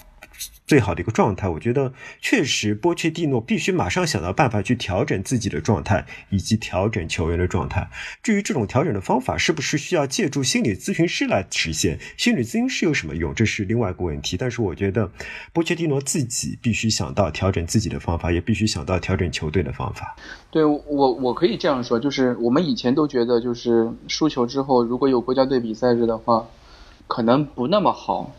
[0.67, 7.91] 最好的一个状态，我觉得确实波切蒂诺必须马上想到办法去调整自己的状态，以及调整球员的状态。
[8.23, 14.37] 至于这种调整的方法是不是需要借助心理咨询师来实现，心理咨询师有什么用，这是另外一个问题。
[14.39, 15.11] 但是我觉得
[15.53, 20.17] 波切蒂诺自己必须想到调整自己的方法，也必须想到调整球队的方法。
[20.51, 26.49] 对我我可以这样说，就是我们以前都觉得，就是输球之后如果有国家队比赛日的话，
[27.07, 28.35] 可能不那么好。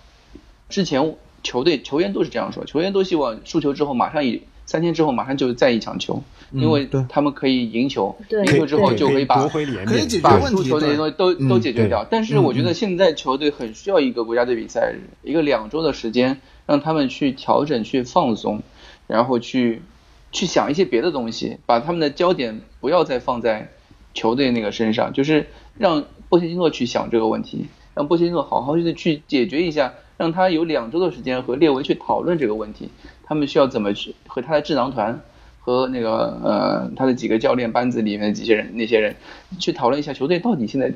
[0.67, 12.03] 之前球队球员都是这样说，球员都希望输球之后马上以三天之后马上就再一场球，因为他们可以赢球，赢球之后就可以把夺回脸面，可以解决把问题输球这些东西都嗯都解决掉。
[12.10, 18.63] 但是我觉嗯得现在球队很需要一个国家队比赛日，一个两周的时间，让他们去调整、去放松，
[19.05, 19.84] 然后去
[20.31, 23.69] 去想一些别的东西，把他们的焦点不要再放在
[24.15, 25.45] 球队那个身上，就是
[25.77, 32.89] 让波切蒂诺去想这个问题，让波切蒂诺好好的去解决一下，让他有两周的时间和列维去讨论这个问题，
[33.23, 35.19] 他们需要怎么去和他的智囊团。
[35.60, 39.15] 和那个呃，他的几个教练班子里面的几些人，那些人
[39.58, 40.93] 去讨论一下球队到底现在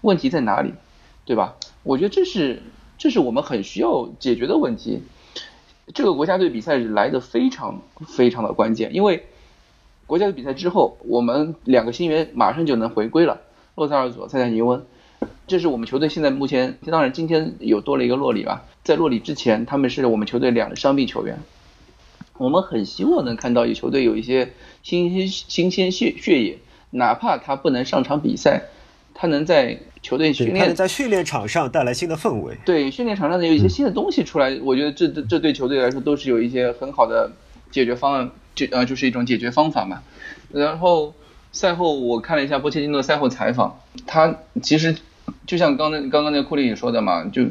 [0.00, 0.74] 问题在哪里，
[1.24, 1.54] 对吧？
[1.84, 2.60] 我觉得这是
[2.98, 5.04] 这是我们很需要解决的问题。
[5.94, 9.26] 这个国家队比赛来的非常非常的关键，因为
[10.08, 13.40] 国家队比赛之后，我们两个新援马上就能回归了，
[13.76, 14.84] 洛萨尔佐、塞塞尼翁。
[15.50, 21.40] 这是我们球队现在目前，当然今天有多了一个洛里吧，在洛里之前，他们是我们球队两个伤病球员。
[22.38, 24.52] 我们很希望能看到有球队有一些
[24.84, 26.58] 新鲜新鲜血血液，
[26.90, 28.62] 哪怕他不能上场比赛，
[29.12, 32.56] 他能在球队训练在训练场上带来新的氛围。
[32.64, 37.32] 对训练场上的有一些新的东西出来，我觉得这这这对球队来说都是有一些很好的
[37.72, 40.00] 解决方案，就呃就是一种解决方法嘛。
[40.52, 41.12] 然后
[41.50, 44.94] 赛后我看了一下波切蒂诺赛后采访，他其实
[45.46, 47.44] 就像刚才刚刚那个库里也说的嘛，就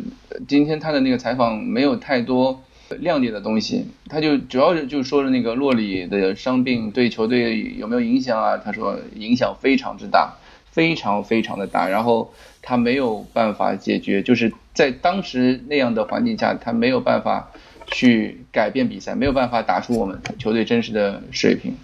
[0.47, 2.63] 今天他的那个采访没有太多
[2.99, 8.57] 亮点的东西，他就主要是就说了那个洛里的伤病对球队有没有影响啊？
[8.57, 10.35] 他说影响非常之大。
[10.71, 17.51] 非常非常的大，然后他没有办法解决，就是在当时那样的环境下，他没有办法
[17.87, 21.75] 去改变比赛，没有办法打出我们球队真实的水平。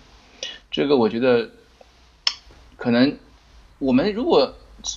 [0.70, 1.50] 这个我觉得，
[2.78, 3.18] 可能
[3.80, 4.54] 我们如果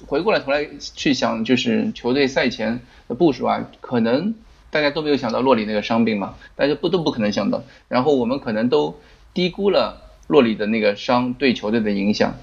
[0.07, 4.35] 回过来头来去想，就是球队赛前的部署啊，可能
[4.71, 8.99] 大家都没有想到洛里那个伤病嘛，大家不都不可能想到，然后我们可能都
[9.35, 12.35] 低估了洛里的那个伤对球队的影响。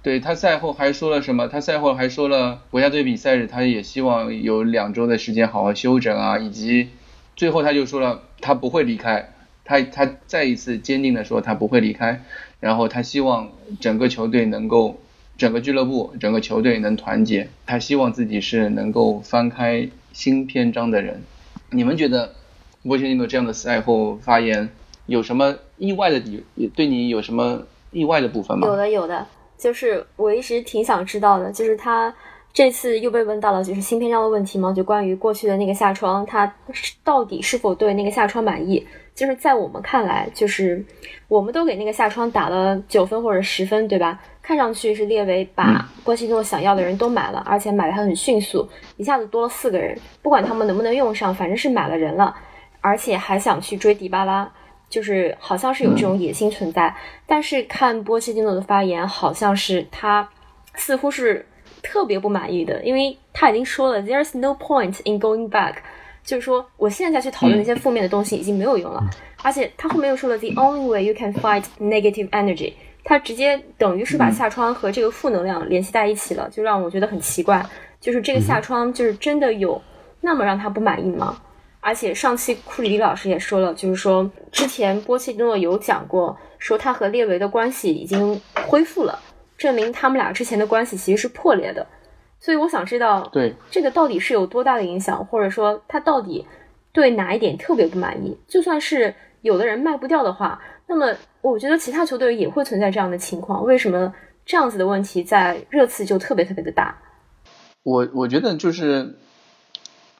[0.00, 1.48] 对他赛后还说了什么？
[1.48, 6.88] 他赛后还说了国家队比赛日，他也希望有两周的时间好好休整啊，以及
[7.36, 9.32] 最后他就说了他不会离开，
[9.64, 12.22] 他他再一次坚定的说他不会离开，
[12.60, 15.00] 然后他希望整个球队能够，
[15.38, 21.22] 整个俱乐部、整个球队能团结，他希望自己是能够翻开新篇章的人。
[21.70, 22.34] 你们觉得
[22.82, 24.68] 波切蒂诺这样的赛后发言
[25.06, 26.42] 有什么意外的地？
[26.74, 28.66] 对你有什么意外的部分吗？
[28.66, 29.24] 有的有的，
[29.56, 32.12] 就是我一直挺想知道的，就是他
[32.52, 36.52] 这次又被问到了就是新篇章的问题嘛，就关于过去的那个夏窗，他
[37.04, 38.84] 到底是否对那个夏窗满意？
[39.14, 40.84] 就是在我们看来，就是
[41.26, 44.20] 我们都给那个夏窗打了九分或者十分，对吧？
[44.48, 52.34] 看上去是列维把波切蒂诺想要的人都买了，而且买的还很迅速，一下子多了四个人，不管他们能不能用上，反正是买了人了，
[52.80, 54.50] 而且还想去追迪巴拉，
[54.88, 56.96] 就是好像是有这种野心存在。
[57.26, 60.26] 但是看波切蒂诺的发言，好像是他
[60.74, 61.44] 似乎是。
[61.80, 65.74] 特别不满意的，因为他已经说了，There's no point in going back，
[66.24, 69.00] 就是说我现在再去讨论那些负面的东西已经没有用了。
[69.44, 72.72] 而且他后面又说了，The only way you can fight negative energy，
[73.04, 77.64] 他直接等于是把下窗和这个负能量联系在一起了，就让我觉得很奇怪。
[78.00, 79.80] 就是这个下窗，就是真的有
[80.20, 81.40] 那么让他不满意吗？
[81.80, 89.18] 而且上期库里迪老师也说了，就是说之前波切蒂诺有讲过，说他和列维的关系已经恢复了。
[89.56, 91.86] 证明他们俩之前的关系其实是破裂的，
[92.38, 96.46] 所以我想知道，对这个到底是有多大的影响，或者说他到底
[96.92, 98.38] 对哪一点特别不满意？
[98.46, 103.62] 就算是有的人卖不掉的话，那么我觉得其他球队也会存在这样的情况。
[103.64, 104.12] 为什么
[104.44, 106.96] 这样子的问题在热刺就特别特别的大？
[107.84, 109.16] 我我觉得就是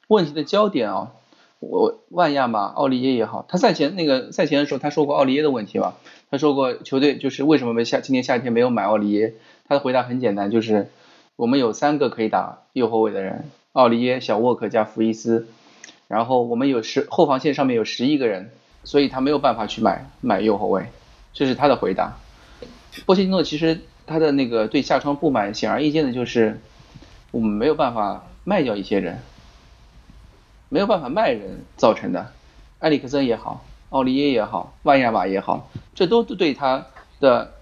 [0.06, 1.12] 问题的焦点啊，
[1.60, 5.96] 我万亚马奥利耶也好，他赛前那个赛前的时候他说过奥利耶的问题吧。
[6.30, 9.34] 他说过，球队就是为什么没夏今年夏天没有买奥利耶？
[9.66, 10.88] 他的回答很简单，就是
[11.36, 15.48] 我们有三个可以打右后卫的人，奥利耶、小沃克加福伊斯，
[16.06, 18.50] 然后我们有十后防线上面有十一个人，
[18.84, 20.86] 所以他没有办法去买买右后卫，
[21.32, 22.16] 这是他的回答。
[23.06, 26.60] 波切蒂诺其实他的那个对下窗不满，显而易见的就是
[27.30, 29.20] 我们没有办法卖掉一些人，
[30.68, 32.32] 没有办法卖人造成的，
[32.80, 33.64] 埃里克森也好。
[33.90, 36.88] 奥利耶也好，万亚马也好，这都是对他
[37.20, 37.54] 的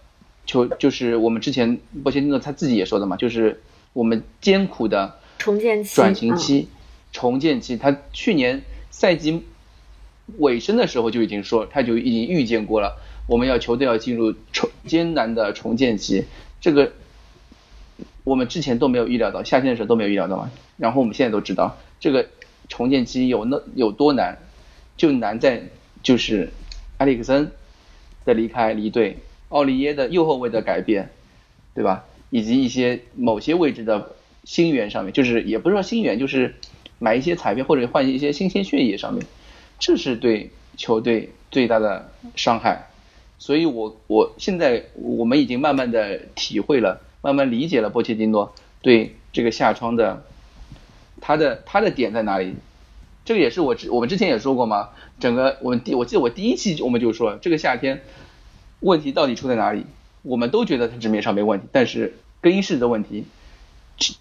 [0.44, 6.68] 球，就是我们之前波切蒂诺他自己也说的嘛，就是我们艰苦的重建期、转型期、
[7.12, 7.76] 重建期。
[7.76, 9.46] 他去年赛季
[10.38, 16.24] 尾声的时候就已经说，他就已经预见过了，我们要球队要进入重艰难的重建期。
[16.60, 16.92] 这个
[18.24, 20.50] 我们之前都没有预料到，夏天的时候都没有预料到嘛。
[20.76, 22.28] 然后我们现在都知道，这个
[22.68, 24.38] 重建期有那有多难，
[24.96, 25.62] 就难在。
[26.02, 26.50] 就是
[26.98, 27.50] 埃里克森
[28.24, 31.10] 的离开离队，奥利耶的右后卫的改变，
[31.74, 32.04] 对吧？
[32.30, 34.12] 以及一些某些位置的
[34.44, 36.54] 新援上面，就是也不是说新援，就是
[37.00, 39.26] 买一些彩票或者换一些新鲜血液上面，
[39.78, 42.88] 这是对球队最大的伤害。
[43.38, 50.24] 所以我我现在我们已经慢慢的体会了，慢慢理解了波切蒂诺对这个下窗的
[51.20, 52.54] 他的他的点在哪里。
[53.24, 58.02] 这个也是我之我们之前也说过嘛，整个我们第我记得我第一期我们就说这个夏天
[58.80, 59.84] 问题到底出在哪里？
[60.22, 63.26] 我们都觉得他纸面上没问题，但是更衣室的问题、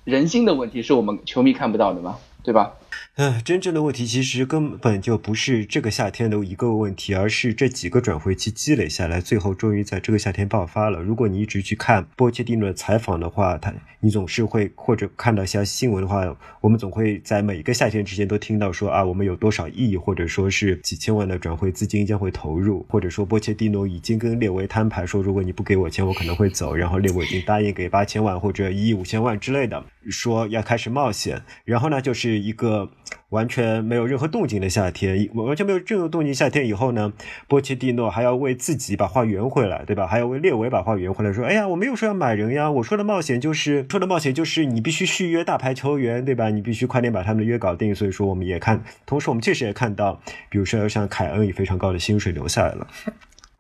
[0.04, 2.74] 人心的问题是我们球迷看不到的嘛，对吧？
[3.16, 11.02] 唉，真正的问题其实根本就不是这个夏天的一个问题，而是这几个转会期积累下来，最后终于在这个夏天爆发了。
[11.02, 16.24] 如果你一直去看波切蒂诺的采访的话，他你总是会或者看到一些新闻的话，
[16.60, 26.76] 我们总会在每一个夏天之间都听到说啊，我们有多少亿，或者说是几千万的转会资金将会投入，或者说波切蒂诺已经跟列维摊牌说，如果你不给我钱，我可能会走。
[26.76, 31.42] 然后列维已经答应给八千万或者一亿五千万之类的，说要开始冒险。
[31.64, 32.85] 然后呢，就是一个。
[33.30, 36.34] 完全没有任何动静的夏天，完全没有任何动静。
[36.34, 37.12] 夏天以后呢，
[37.48, 40.08] 波切蒂诺还要为自己把话圆回来，对吧？
[40.08, 46.50] 还要为列维把话圆回来，说：“哎呀，我没有说要买人呀，我说的冒险就是说的冒险就是你必须续约大牌球员，对吧？
[46.50, 52.88] 你必须快点把他们的约搞定。”所以说，我们也看，同时我们确实也看到，比如说像凯恩以非常高的薪水留下来了。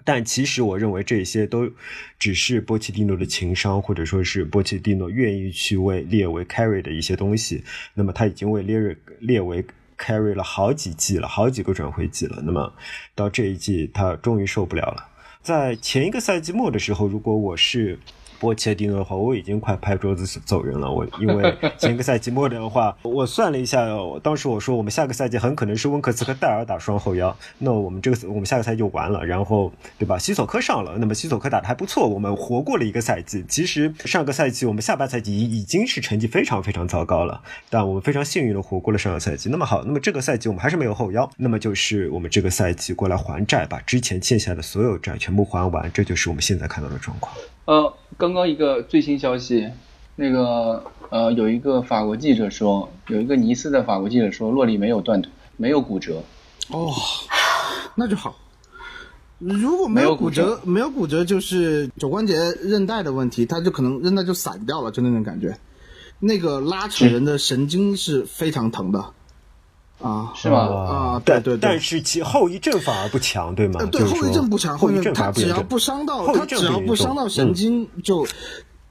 [0.05, 1.69] 但其实我认为这些都
[2.17, 7.63] 只是波切蒂诺的情商，或者说是波切蒂诺愿意去为列维 carry 的一些东西。
[7.95, 9.65] 那么他已经为列瑞列维
[9.97, 12.41] carry 了好几季了，好几个转会季了。
[12.45, 12.73] 那么
[13.13, 15.09] 到这一季，他终于受不了了。
[15.41, 17.99] 在前一个赛季末的时候，如果我是。
[18.45, 20.91] 波切蒂诺的话，我已经快拍桌子走人了。
[20.91, 23.87] 我因为前个赛季末的话，我算了一下，
[24.21, 29.25] 当时我说我们下个赛季很可能是温克斯和戴尔打双后腰，那我们这个我们下个赛季就完了。
[29.25, 30.19] 然后对吧？
[30.19, 33.43] 西索科上了，那么西索科打的还不错，我们活过了一个赛季。
[33.49, 37.41] 其实上个赛季我们下半赛季已已经是成绩非常非常糟糕了，
[37.71, 39.49] 但我们非常幸运的活过了上个赛季。
[39.49, 47.35] 那么好，那么这个赛季我们还是没有后腰，那么就是我们这个赛季过来还债，把之前欠下的所有债全部还完，这就是我们现在看到的状况。
[47.65, 49.65] 呃，刚刚一个最新消息，
[50.17, 56.21] 那个呃，有一个法国记者说，有一个尼斯的法国记者说，洛里没有断腿，没有骨折。
[56.69, 56.91] 哦，
[57.95, 58.35] 那就好。
[59.37, 65.57] 如果没有骨折，没有骨折就是肘关节韧带的问题，他就可能韧带就散掉了，就那种感觉。
[66.19, 69.13] 那个拉扯人的神经是非常疼的。
[70.01, 70.57] 啊，是吗？
[70.59, 73.79] 啊，对对对，但是其后遗症反而不强，对吗？
[73.91, 78.27] 对，后遗症不强，后遗症它只要不伤到，它只要不伤到神经，就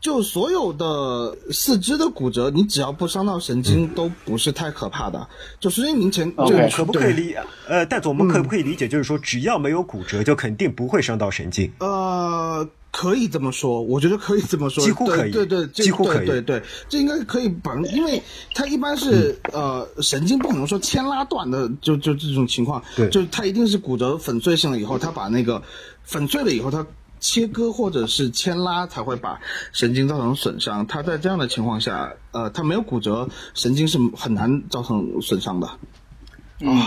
[0.04, 5.26] 就所有的四肢的骨折，你只要不伤到神经，都不是太可怕的。
[5.58, 7.34] 就所以您前就可不可以理
[7.66, 11.72] 呃，戴总我们可不可以理解，就是说只要没有骨折，就肯定不会伤到神经？
[11.78, 12.68] 呃。
[12.96, 18.22] 可以这么说，我觉得可以这么说，几乎可以，对对，几乎可以，对对，这应该可以把，因为
[18.54, 25.60] 它一般是呃神经不可能说牵拉断的，就就这种情况，对，就它一定是骨折粉碎性了以后，它把那个
[26.04, 26.86] 粉碎了以后，它
[27.24, 29.40] 切割或者是牵拉才会把
[29.72, 30.86] 神经造成损伤。
[30.86, 35.70] 它在这样的情况下，呃，它没有骨折，神经是很难造成损伤的。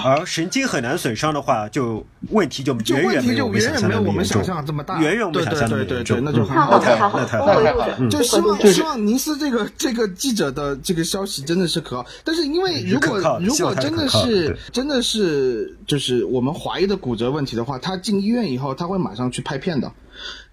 [0.03, 8.09] 而神经很难损伤的话，就问题就远远没有我们想象这么大，远远我们想象对对对，那就太好太好，那太好了。
[8.09, 19.91] 就希望希望尼斯这个这个记者的这个消息真的是可靠，但是因为如果如果真的是真的是就是我们怀疑的骨折问题的话，他进医院以后他会马上去拍片的，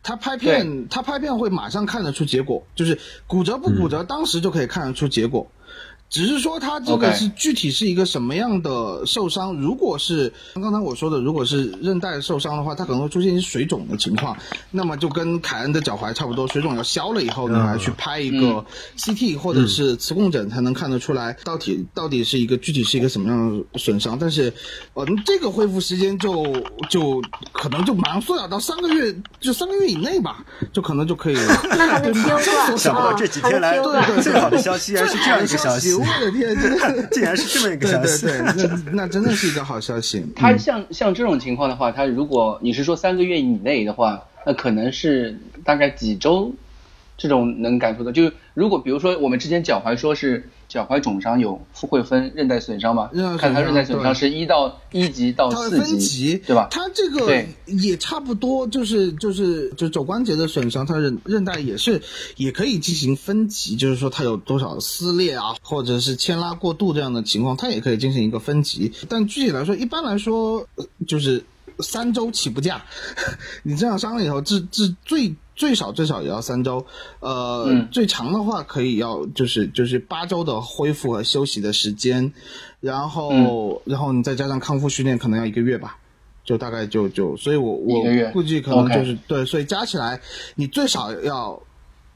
[0.05, 5.51] 他拍片他拍片会马上看得出结果，就是骨折不骨折，当时就可以看得出结果。
[6.15, 9.53] 只是说他这个是具体是一个什么样的受伤？
[9.55, 14.37] 如果是刚才我说的，如果是韧带受伤的话，它可能会出现一些水肿的情况。
[14.71, 18.65] 那么就跟凯恩的脚踝差不多，水肿要消了以后，你来去拍一个
[18.97, 24.17] CT 或者是磁共振，才能看得出来到底到底是一个具体是一个什么样的损伤。
[24.17, 24.53] 但是，
[24.93, 26.47] 呃，这个恢复时间就
[26.89, 31.35] 就可能就马上缩小到三个月，就三个月以内吧，就可能就可以。
[31.71, 32.41] 那还能听吗？
[32.79, 33.81] 想不到这几天来
[34.23, 36.04] 最好的消息还是这样一个消息。
[36.05, 36.57] 我的天，
[37.11, 40.25] 竟然是这么一个消息，对对对，那那真的是一个好消息。
[40.37, 46.53] 他像像这种情况的话，他如果你是说三个月以内的话，那可能是大概几周，
[47.17, 48.13] 这种能感受到。
[48.13, 50.49] 就是如果比如说我们之前脚踝说是。
[50.67, 53.09] 脚踝肿伤有会分韧带损伤吗？
[53.39, 56.67] 看他韧带损伤是一到一级到四级，对吧？
[56.69, 62.03] 它这个也差不多，就是就是就肘关节的损伤，它韧韧带也是
[62.37, 68.91] 也可以进行分级，就是说它有多少撕裂啊，或者是牵拉过度这样的情况，它也可以进行一个分级。
[69.09, 70.67] 但具体来说，一般来说
[71.07, 71.45] 就是
[71.79, 72.83] 三周起步价。
[73.63, 75.33] 你这样伤了以后，这这最。
[75.57, 76.85] 最少最少也要三周，
[77.21, 82.33] 呃，最长的话可以要就是就是八周的恢复和休息的时间，
[82.81, 85.99] 然后然后你再加上康复训练，可能要一个月吧，
[86.45, 88.03] 就大概就就，所以我我
[88.33, 90.21] 估计可能就是对，所以加起来
[90.55, 91.63] 你最少要。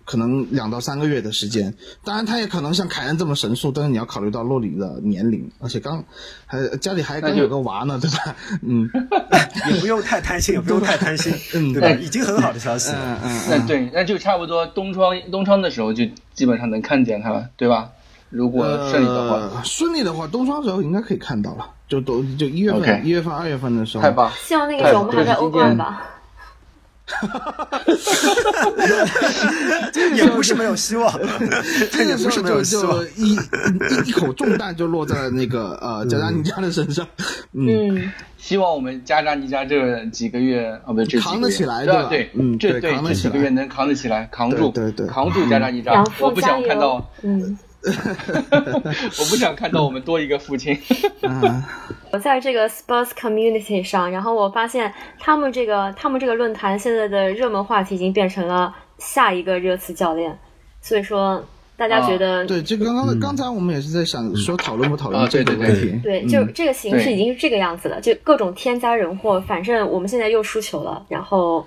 [0.09, 6.03] 可能两到三个月的时间，当然他也可能像凯恩这么神速，但是你要考虑到洛里的年龄，而且刚
[6.47, 8.35] 还家里还刚有个娃呢，对吧？
[8.63, 8.89] 嗯，
[9.71, 11.91] 也不用太贪心，也不用太贪心， 嗯，对吧？
[12.01, 17.91] 已经很好的消息了，嗯嗯，那对，那就差不多冬窗冬窗的时候就基本上能看见他了，对吧？
[18.31, 24.31] 如果顺利的话，顺利的话，冬窗时候应该可以看到了，就都就一月份、一月份、二月份的时候，太棒！
[24.47, 26.15] 希望那个时候我们还在欧冠吧。
[27.09, 27.81] 哈哈哈哈哈！
[30.15, 31.13] 也不是没有希望，
[31.91, 37.07] 这个时候就就一一一口重担就落在那个呃加扎尼加的身上。
[37.53, 47.59] 嗯，希望我们加扎尼加这几个月啊，不扛得起来的，对，嗯，这对这几个月能扛得起来，扛住，对对，扛住加扎尼加，我不想看到，嗯。
[47.85, 50.77] 我不想看到我们多一个父亲。
[52.11, 60.37] 我在这个 Sports Community 上，然后我发现他们这个他们这个论坛现在的热门话题已经变成了下一个热刺教练，
[60.81, 61.45] 所以说
[61.77, 71.65] 大家觉得对这个刚刚刚才我们也是在想说讨论不讨论这个问题，对，就这个形式已经是这个样子了，就各种天灾人祸，反正我们现在又输球了，然后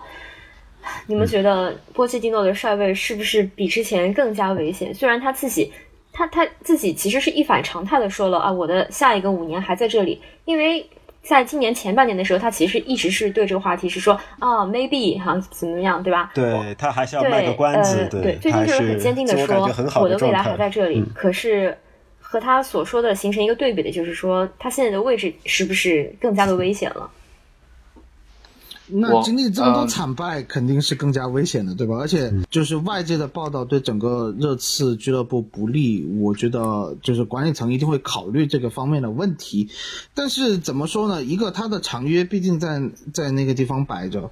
[1.07, 4.93] 你们觉得波切蒂诺的帅位是不是比之前更加危险？
[4.93, 5.71] 虽然他自己。
[6.27, 10.85] 他他自己其实是一反常态的说了啊，我的下一个五年还在这里，因为
[11.23, 16.31] 在今年前半年的时候，他其实一直是对这个话题是说啊，maybe 哈怎么样，对吧？
[16.33, 19.69] 对他还是要卖个关子，对，最近就是很坚定的说
[19.99, 21.03] 我的未来还在这里。
[21.15, 21.77] 可是
[22.19, 27.09] 和他所说的形成一个对比的就是说，他现在的位置是不是更加的危险了？
[28.91, 31.95] 那经历这么多惨败，肯定是更加危险的，对吧？
[31.97, 39.69] 而且就是外界的报道对整个热刺俱乐部不利，我觉得就是管理层一定会考虑这个方面的问题。
[40.13, 41.23] 但是怎么说呢？
[41.23, 42.81] 一个他的长约毕竟在
[43.13, 44.29] 在那个地方摆着，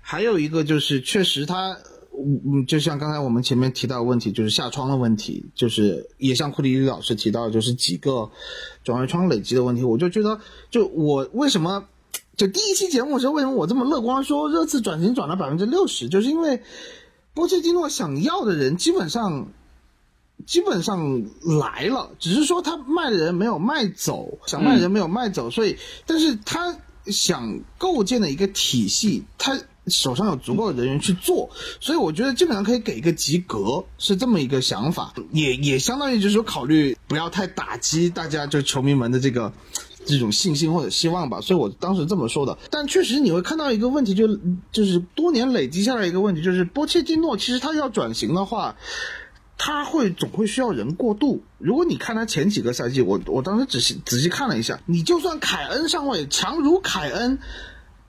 [0.00, 1.76] 还有一个就是确实他，
[2.16, 8.30] 嗯，就像刚才我们前面提到的问题，就是下窗的问题，就是也像库里老师提到，就是几个
[8.84, 9.82] 转会窗累积的问题。
[9.82, 10.38] 我就觉得，
[10.70, 11.84] 就我为什么？
[12.36, 16.08] 就第一期节目的时候，为什么我这么乐观说热刺转型转了百分之六十？
[16.08, 16.62] 就是因为
[17.32, 19.48] 波切蒂诺想要的人基本上
[20.46, 21.22] 基本上
[21.60, 26.76] 来了，只是说他卖的人没有卖走，想卖的人没有卖走，所以，但是他
[27.06, 31.48] 想构建的一个体系，他手上有足够的人员去做，
[31.80, 39.50] 所以我觉得基本上可以给一个及格，是这么一个想法，也也相当于就是说考虑不要太打击大家就球迷们的这个。
[40.06, 42.56] 这种信心或者希望吧，所以我当时这么说的。
[42.70, 44.28] 但确实你会看到一个问题，就
[44.70, 48.76] 就是多年累积下来一个问题，就是波切蒂诺其实他要转型的话，
[49.58, 51.42] 他会总会需要人过渡。
[51.58, 57.38] 如果你看他前几个赛季，我我当时仔细仔细看了一下，你就算凯恩上位，强如凯恩，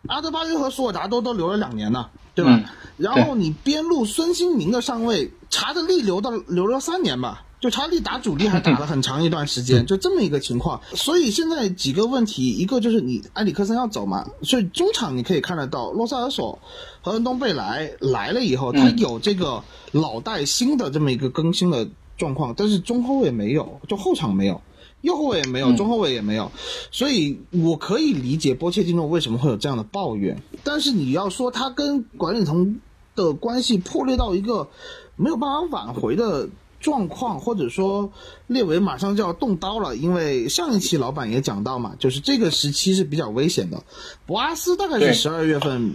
[0.08, 2.64] 阿德巴约和索尔达多都留了两年呢，对吧？
[2.98, 7.43] 然后你边路孙兴民的上位，查德利留到留了三年吧。
[7.60, 10.80] 就查理打主力还打了很长一段时间， 就这么一个情况。
[10.93, 16.60] 所以现在几个问题，一个就是你埃里克森要走嘛，所以中场你可以看得到洛塞尔索
[17.01, 24.62] 和恩东贝莱来了以后，他有这个老带新的这么一个更新的状况，但是中后卫没有，就后场没有，
[25.01, 26.51] 右后卫也没有，中后卫也没有，
[26.91, 30.43] 所以我可以理解波切蒂诺为什么会有这样的抱怨。
[30.64, 32.80] 但是你要说他跟管理层
[33.16, 34.70] 的关系破裂到一个
[35.16, 36.49] 没有办法挽回的。
[36.80, 38.11] 状况，或者说
[38.47, 43.84] 列维马上就要动刀了，因为上一期老板也讲到嘛，就是这个时期是比较危险的。
[44.25, 45.93] 博阿斯大概是十二月份。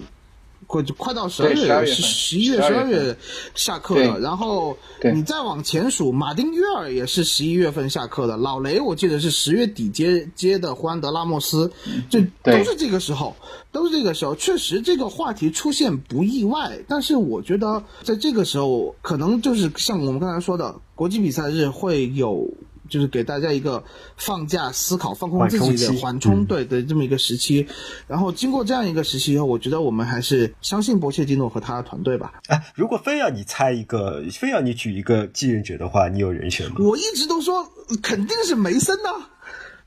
[0.73, 3.15] 快快到十二月，十十一月、十二月
[3.55, 4.19] 下课的。
[4.21, 4.75] 然后
[5.13, 8.39] 你再往前数，马丁约尔也是十一月份下课的。
[8.39, 11.71] 老雷我记得是十月底接接的胡安德拉莫斯，
[12.09, 13.37] 就都是这个时候，
[13.71, 14.35] 都是这个时候。
[14.35, 22.49] 确实这个话题出现不意外，但是我觉得在这个时候，可能就是像我们刚才说的，国际比赛日会有。
[22.93, 23.83] 就是给大家一个
[24.19, 27.67] 放假、思考、放空自己的缓冲对的这么一个时期，
[28.07, 32.35] 然后经过这样一个时期以后，我觉得我们还是相信波切蒂诺和他的团队吧。
[32.49, 36.77] 哎，如果非要你猜一个，非要你举一个继任者的话，你有人选吗？
[36.81, 37.67] 我一直都说
[38.03, 39.09] 肯定是梅森呐。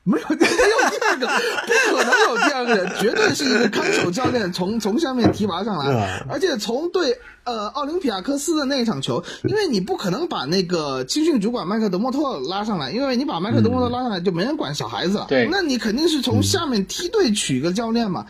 [0.07, 1.27] 没有，没有第二个，
[1.89, 18.27] 不可能有第二个人，绝对是一个看守教练从 从下面提拔上来，而且从对呃奥林匹亚科斯的那一场球，因为你不可能把那个青训主管麦克德莫特拉上来，因为你把麦克德莫特拉上来就没人管小孩子了，对，那你肯定是从下面梯队取一个教练嘛。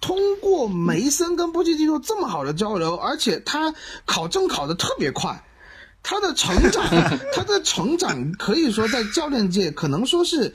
[0.00, 3.72] 通过梅森跟波切蒂诺这么好的交流，而且他
[4.04, 5.44] 考证考的特别快，
[6.02, 6.84] 他的成长，
[7.32, 10.52] 他的成长可以说在教练界可能说是。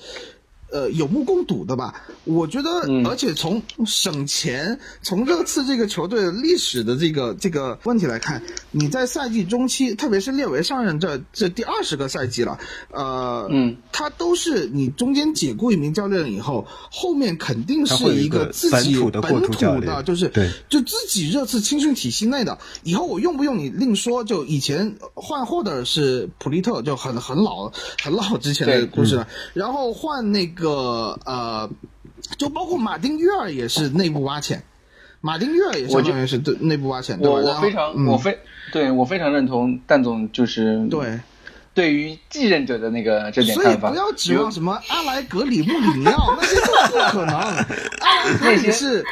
[0.71, 2.03] 呃，有目共睹的吧？
[2.25, 2.69] 我觉得，
[3.09, 12.59] 而且从省钱，从热刺这个球队历史的这个这个问题来看，你在赛季中期，特别是列维上任这这第二十个赛季了，
[12.91, 20.31] 呃，嗯，他都是你中间解雇一名教练以后，后面肯定是一个自己本土的，就是
[20.69, 22.59] 就自己热刺青训体系内的。
[22.83, 24.23] 以后我用不用你另说。
[24.23, 27.71] 就以前换霍德是普利特，就很很老
[28.03, 29.27] 很老之前的故事了。
[29.55, 30.45] 然后换那。
[30.45, 31.69] 个呃，
[32.37, 34.63] 就包括马丁约尔也是内部挖潜，
[35.21, 37.19] 马丁约尔也相当于是对内部挖潜。
[37.21, 38.37] 我我非常我非
[38.71, 41.19] 对我非常认同蛋总就是对
[41.73, 43.89] 对于继任者的那个这点看法。
[43.89, 47.35] 所以不要指望什么阿莱格里、穆里尼奥那些都不可能。
[47.35, 49.03] 阿莱格里是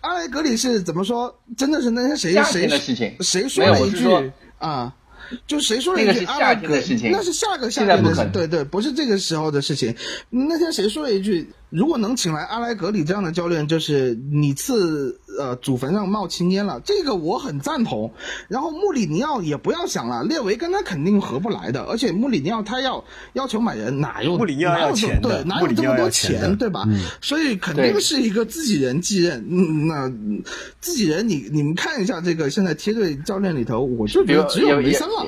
[0.00, 1.34] 阿莱格里是怎么说？
[1.56, 2.68] 真的是那天谁谁
[3.20, 4.94] 谁说了一句啊？
[5.46, 6.74] 就谁说了一句阿莱格？
[7.10, 9.94] 那是下个夏天的事，对对，不是这个时候的事情。
[10.30, 11.48] 那天谁说了一句？
[11.70, 18.12] 如果能请来阿莱格里这样的教练，就是你次呃祖坟上冒青烟了，这个我很赞同。
[18.48, 23.04] 然后穆里尼奥也不要想了，列维跟他肯定合不来的，而且穆里尼奥他要
[23.34, 26.84] 要求买人，哪有穆里尼奥要钱对，哪有这么多钱对吧？
[27.20, 29.86] 所以肯定是一个自己人继任。
[29.86, 30.10] 那
[30.80, 35.26] 自己人，你你们看一下这个现在贴队教练里头，我就觉得只有梅森了。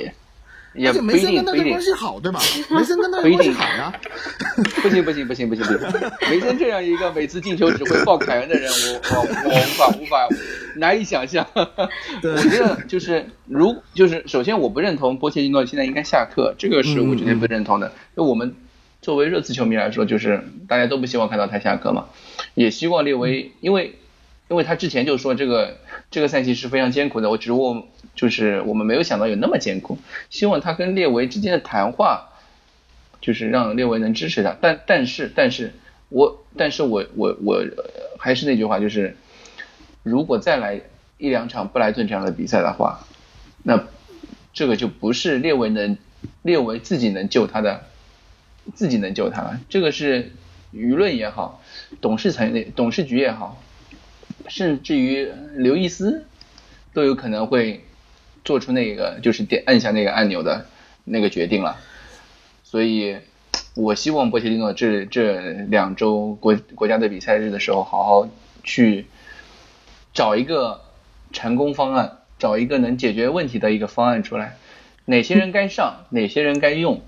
[0.77, 2.41] 而且梅森跟大家关系好，对吧？
[2.71, 3.93] 梅森跟关系好呀。
[4.83, 6.11] 不行不行不行不行不行！
[6.31, 10.29] 梅森这样一个每次进球只会抱凯恩的人，我我我无法无法
[10.77, 11.47] 难以想象。
[11.55, 17.93] 我觉得就是如就是首先我不认同波切蒂诺现在应该下课，这个是我绝对不认同的。
[18.17, 18.55] 就我们
[19.01, 22.07] 作为热刺球迷来说，就是大家都不希望看到他下课嘛，
[22.55, 23.99] 也希望列维，因为
[24.49, 25.79] 因为他之前就说这个
[26.15, 27.89] 这个赛季是非常艰苦的，我只不过。
[28.15, 29.99] 就是我们没有想到有那么艰苦，
[30.31, 32.29] 希望他跟列维之间的谈话，
[33.21, 34.57] 就是让列维能支持他。
[34.61, 35.73] 但但是但是
[36.11, 37.65] 我但是我我我
[38.17, 39.17] 还是那句话，就是
[40.05, 40.81] 如果再来
[41.19, 43.05] 一两场布莱顿这样的比赛的话，
[43.65, 43.85] 那
[44.53, 45.99] 这个就不是列维能
[46.43, 47.87] 列维自己能救他的，
[48.77, 49.59] 自己能救他了。
[49.69, 50.31] 这个是
[50.73, 51.61] 舆论也好，
[52.01, 53.61] 董事层董事局也好，
[54.49, 56.25] 甚至于刘易斯
[56.93, 57.85] 都有可能会。
[58.45, 60.67] 做出那个就是点按下那个按钮的
[61.05, 61.79] 那个决定了，
[62.63, 63.17] 所以，
[63.75, 68.29] 我希望波切蒂诺这这两周国国家队比赛日的时候，好好
[68.63, 69.07] 去
[70.13, 70.83] 找一个
[71.33, 74.59] 成功方案，找一个能解决问题的一个方案出来。
[75.07, 77.01] 哪些人该上，哪些人该用，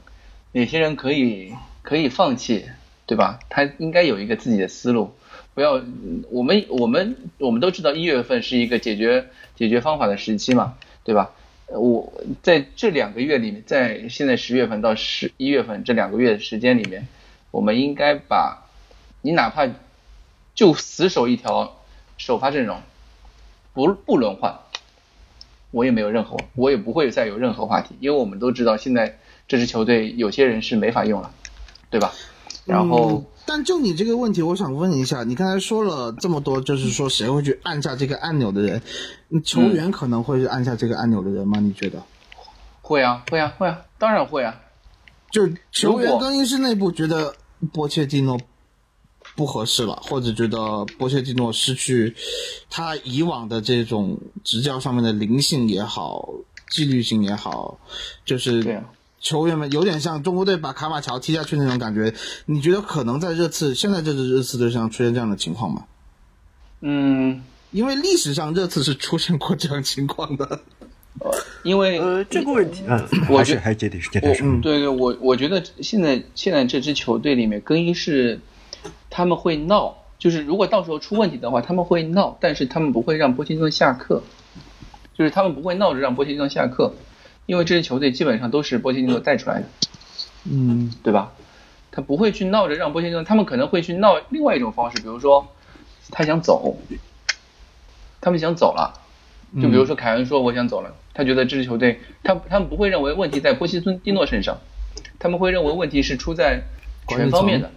[0.53, 2.65] 哪些人可以可以放弃，
[3.05, 3.41] 对吧？
[3.51, 5.15] 他应该有一个自己的思路，
[5.57, 5.83] 不要
[6.29, 11.31] 我们我们我们都知道一月份是一个解决解决方法的时期嘛，对吧？
[11.69, 17.09] 我在这两个月里面，在现在十月份到十一月份这两个月的时间里面，
[17.51, 18.67] 我们应该把
[19.23, 19.67] 你哪怕
[20.55, 21.81] 就死守一条
[22.19, 22.79] 首发阵容，
[23.73, 24.59] 不不轮换。
[25.71, 31.33] 我也没有任何，我也不会再有任何话题，因为我们都知道现在这支球队有些人是没法用了，
[31.89, 32.13] 对吧？
[32.67, 38.83] 然后，但就你这个问题，我想问一下，你刚才说了这么多，就是说谁会去按下这个按钮的人？
[39.45, 41.59] 球员可能会按下这个按钮的人吗？
[41.61, 42.03] 你觉得？
[42.83, 44.61] 会啊，会啊，会啊，当然会啊。
[45.31, 47.35] 就球员更衣室内部觉得
[47.73, 48.39] 波切蒂诺。
[49.35, 52.15] 不合适了，或者觉得波切蒂诺失去
[52.71, 56.27] 他以往的这种执教上面的灵性也好，
[56.71, 57.79] 纪律性也好，
[58.25, 58.83] 就是
[59.21, 62.15] 球员们有点像中国队把卡马乔踢下去那种感觉。
[62.47, 65.85] 你觉得可能在热刺现在这支热刺队上出现这样的情况吗？
[66.81, 70.61] 嗯，因为历史上热刺是出现过这样情况的。
[71.63, 78.41] 因为呃这个问题，嗯，我觉得还是接得是接得是，对对，我我觉得现在现在这支球队里面更衣室。
[79.09, 84.23] 他们会闹，就是如果到时候出问题的话，他们会闹，但是他们不会让波切蒂诺下课，
[85.17, 86.93] 就是他们不会闹着让波切蒂诺下课，
[87.47, 89.67] 因为这支球队基本上都是波切蒂诺带出来的，
[90.45, 91.33] 嗯，对吧？
[91.91, 95.49] 他不会去闹着让波切蒂诺，他们可能会去闹另外一种方式，比如说
[96.11, 96.77] 他想走，
[98.21, 99.01] 他们想走了，
[99.63, 104.59] 就比如说凯恩说我想走了，他觉得这支球队，他他们不会认为问题在波切蒂诺身上，
[105.19, 106.63] 他们会认为问题是出在
[107.09, 107.71] 全方面的。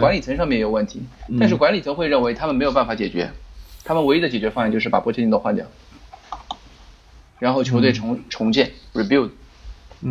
[0.00, 1.02] 管理层上面有问题，
[1.38, 3.30] 但是管理层会认为他们没有办法解决，
[3.84, 5.66] 他们唯一的解决方案就是把波切蒂诺换掉，
[7.38, 9.30] 然后球队重重建 rebuild，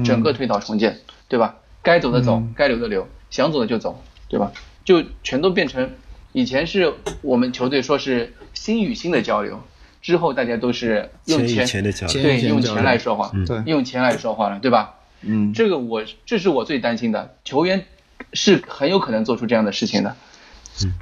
[0.03, 1.55] 整个推倒重建，对吧？
[1.83, 4.51] 该走的走，该留的留，想走的就走，对吧？
[4.83, 5.91] 就全都变成
[6.33, 9.61] 以前是我们球队说是心与心的交流，
[10.01, 11.65] 之后大家都是用钱
[12.21, 14.95] 对用钱来说话，对用钱来说话了，对吧？
[15.21, 17.85] 嗯，这个我这是我最担心的球员。
[18.33, 20.15] 是很有可能做出这样的事情的，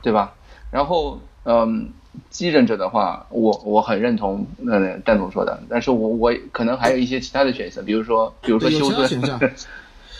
[0.03, 0.35] 对吧？
[0.69, 1.91] 然后，嗯，
[2.29, 9.07] 继任者的话，我我很认同嗯蛋总说的，但是我我可能还有一些其他的选择，比如说比如说休顿，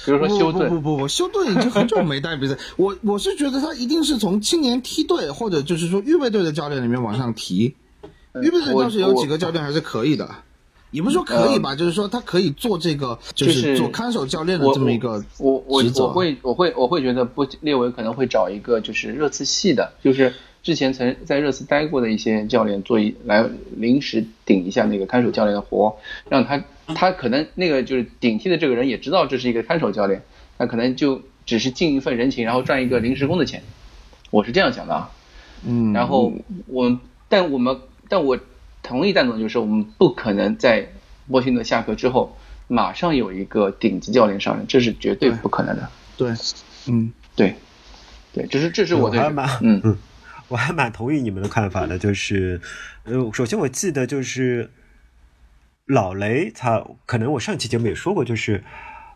[0.06, 7.76] 比如说 休顿，不不不不，休顿已经很久没带比赛， 我我是觉得他一定是从青年梯队或者就是说预备队的教练里面往上提，
[8.42, 10.30] 预备队倒是有几个教练还是可以的。
[10.92, 20.34] 也不是说可以吧，就是说他可以做这个，就是做看守教练的这么一个我我我会我会我会觉得不列维可能会找一个就是热刺系的，就是
[20.66, 23.48] 之前曾在热刺待过的一些教练做一来
[23.78, 25.96] 临时顶一下那个看守教练的活，
[26.28, 30.22] 让他他可能那个就是顶替的这个人也知道这是一个看守教练，
[30.58, 33.62] 那可能就只是尽一份人情，然后赚一个临时工的钱，
[34.32, 35.12] 我是这样想的啊，
[35.66, 36.34] 嗯，然后
[36.68, 37.00] 我
[37.30, 38.38] 但我们但我。
[38.88, 40.88] 同意蛋总，就是我们不可能在
[41.28, 42.38] 波辛顿下课之后
[42.68, 45.90] 马上有一个顶级教练上任，这是绝对不可能的。
[46.16, 46.32] 对，
[46.86, 47.56] 嗯，对，
[48.32, 49.82] 对，这是这是我的，嗯。
[49.84, 49.98] 嗯，
[50.48, 52.62] 我还蛮同意你们的看法的，就是，
[53.04, 54.70] 呃，首先我记得就是
[55.86, 58.64] 老雷他可能我上期节目也说过，就是。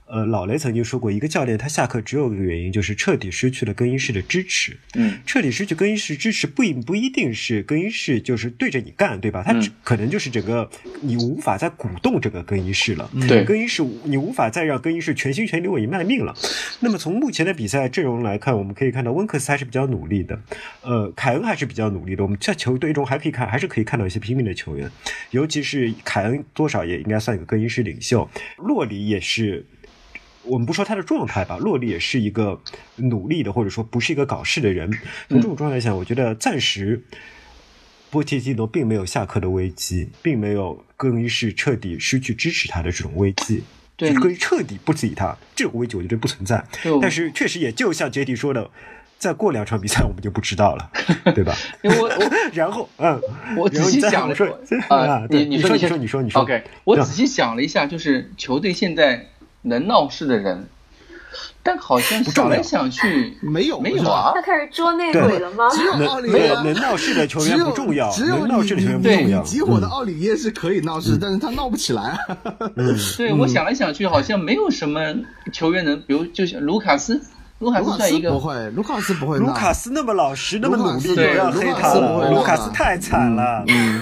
[0.10, 4.76] 呃，老雷曾经说过，一个教练他下课只有一个原因，就是彻底失去了更衣室的支持。
[4.95, 9.43] 嗯，彻底失去更衣室支持，不不一定是更衣室就是对着你干，对吧？
[9.43, 9.53] 他
[9.84, 10.68] 可能就是整个
[11.01, 13.07] 你无法再鼓动这个更衣室了。
[13.28, 16.36] 对，更衣室你无法再让更衣室全心全意为你卖命了。
[16.80, 20.41] 那么从目前的比赛阵容来看，我们可以看到温克斯还是比较努力的，
[20.82, 22.24] 呃，凯恩还是比较努力的。
[22.24, 24.89] 我们在球队中还可以看，还是可以看到一些拼命的球员，
[25.30, 28.28] 尤其是凯恩，多少也应该算一个更衣室领袖。
[28.57, 29.64] 洛里也是。
[30.43, 32.59] 我们不说他的状态吧，洛里也是一个
[32.95, 34.91] 努力的，或者说不是一个搞事的人。
[35.27, 37.03] 从这种状态下，我觉得暂时
[38.09, 43.63] 波切蒂诺并没有下课的危机，并没有更衣室彻底失去支持他的这种危机。
[43.95, 46.63] 对，更衣彻底不理他这种危机，我觉得不存在。
[47.01, 48.71] 但是确实也就像杰迪说的，
[49.17, 50.89] 再过两场比赛我们就不知道了，
[51.35, 51.53] 对吧？
[51.83, 53.21] 因为我我 然后嗯，
[53.57, 54.47] 我仔细想了说
[54.87, 59.27] 啊，你你说你说你说你说，OK，我仔细想了一下，就是球队现在。
[59.62, 60.68] 能闹事的人，
[61.62, 65.70] 但好像想来想去没有没有啊他，开始捉内鬼了吗？
[65.72, 69.41] 只有奥能里耶能能闹事的球员只有不重要，只有能闹事的球员不对重要。
[69.41, 72.18] 你激活的嗯奥里耶是可以闹事，但是他闹不起来
[73.18, 75.01] 对我想来想去，好像没有什么
[75.53, 77.22] 球员能，比如就像卢卡斯，
[77.60, 79.47] 卢卡斯算一个斯不会，卢卡斯不会闹。
[79.47, 82.30] 卢卡斯那么老实，那么努力，不要黑他了。
[82.30, 83.64] 卢卢卡卡斯斯太惨了。
[83.68, 84.01] 嗯，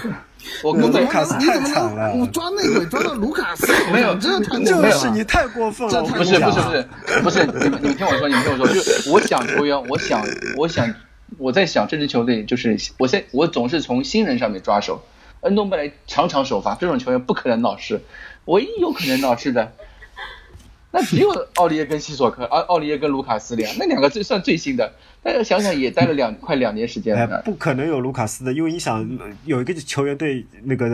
[0.63, 3.71] 我你怎么根本卢卡斯能你怎么太惨了能抓内鬼抓到卢卡斯？
[3.93, 4.91] 没有这太过就。
[4.91, 6.87] 是你太过分了，不是不是不是
[7.23, 10.25] 不是，你们你们听我说，你们听我说，就是 我想球员，我想
[10.57, 10.93] 我想
[11.37, 15.01] 我在想这支球队，就是我现我总是从新人上面抓手。
[15.41, 18.01] 恩东贝莱场场首发，这种球员不可能闹事，
[18.45, 19.71] 唯一有可能闹事的，
[20.97, 24.91] 那只有奥利耶跟西索科，奥奥利耶跟卢卡斯俩，那两个最算最新的。
[25.21, 27.41] 但是想想也待了两快两年时间哎，了。
[27.45, 29.07] 不可能有卢卡斯的，因为你想，
[29.45, 30.87] 有一个球员对那个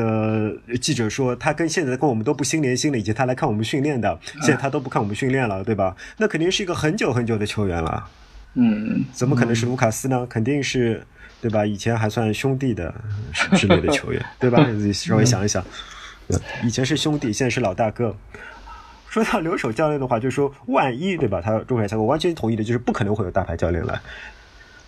[0.68, 5.96] 呃记者说，他跟现在跟我们都不心连心了，以及他来看我们训练的，现在他都不看我们训练了，对吧？
[6.18, 8.06] 那肯定是一个很久很久的球员了，
[8.56, 10.26] 嗯，怎么可能是卢卡斯呢？
[10.28, 11.06] 肯定是，
[11.40, 11.66] 对吧？
[11.66, 12.94] 以前还算兄弟的
[13.56, 14.68] 之类的球员，对吧？
[14.72, 15.64] 你稍微想一想，
[16.28, 18.16] 对以前是兄弟，现在是老大哥。
[19.14, 21.40] 说到留守教练的话，就是说，万一对吧？
[21.40, 24.02] 他中海赛，我完全同意的，就是不可能会有大牌教练来。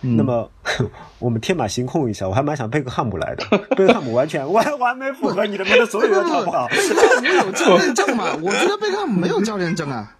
[0.00, 0.50] 那么
[1.20, 3.44] 我们天马行空一下，我还蛮想贝克汉姆来的。
[3.76, 6.66] 贝克汉姆完全完完美符合你的所有要求，好不好？
[6.66, 8.36] 贝克汉姆有教练证吗？
[8.42, 10.15] 我觉得贝克汉姆没有教练证啊。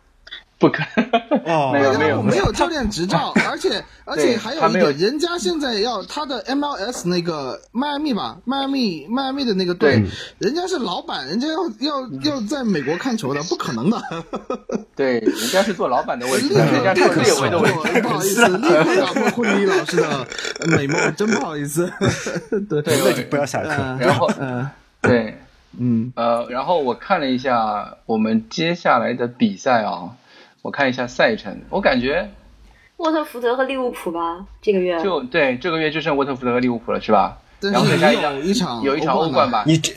[0.58, 1.06] 不可能。
[1.46, 10.02] 哦，没有贝克汉姆没有教练执照， 而且而且还有一点，人家现在要他的 MLS 那个迈阿密吧，迈阿密迈阿密的那个队，
[10.38, 14.02] 人家是老板，人家要要要在美国看球的， 不可能的。
[14.96, 18.02] 对，人家是做老板的位置，立刻人家是列维的位置。
[18.02, 20.26] 不好意思，立刻打破婚礼老师的
[20.68, 21.92] 美梦，真不好意思。
[22.68, 23.74] 对对那就不要下课。
[23.78, 24.68] 嗯然后嗯
[25.02, 25.38] 对，
[25.78, 30.16] 嗯，呃，然后我看了一下我们接下来的比赛啊，
[30.66, 32.28] 我看一下赛程，我感觉
[32.96, 37.38] 沃特福德和利物浦吧，这个月就对这个月就剩沃特福德和利物浦了，是吧？
[37.60, 39.62] 但然后再加一是有一场有一场欧欧冠吧？
[39.64, 39.92] 你这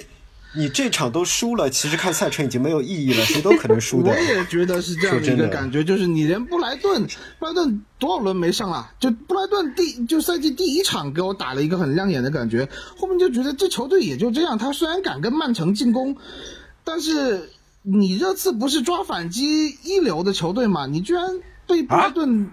[0.54, 4.16] 你这场都输了，其实看赛程已经没有意义了，谁都可能输的 我。
[4.16, 7.04] 也觉得是这样的一个感觉，就是你连布莱顿，
[7.40, 8.92] 布莱顿多少轮没上了？
[9.00, 14.56] 就布莱顿第就赛季第一场给我打了一个很亮眼的感觉，后面就觉得这球队也就这样。
[14.56, 16.16] 他虽然敢跟曼城进攻，
[16.84, 17.50] 但是
[17.82, 20.86] 你热刺不是抓反击一流的球队嘛？
[20.86, 21.26] 你居然
[21.68, 22.52] 被布莱顿，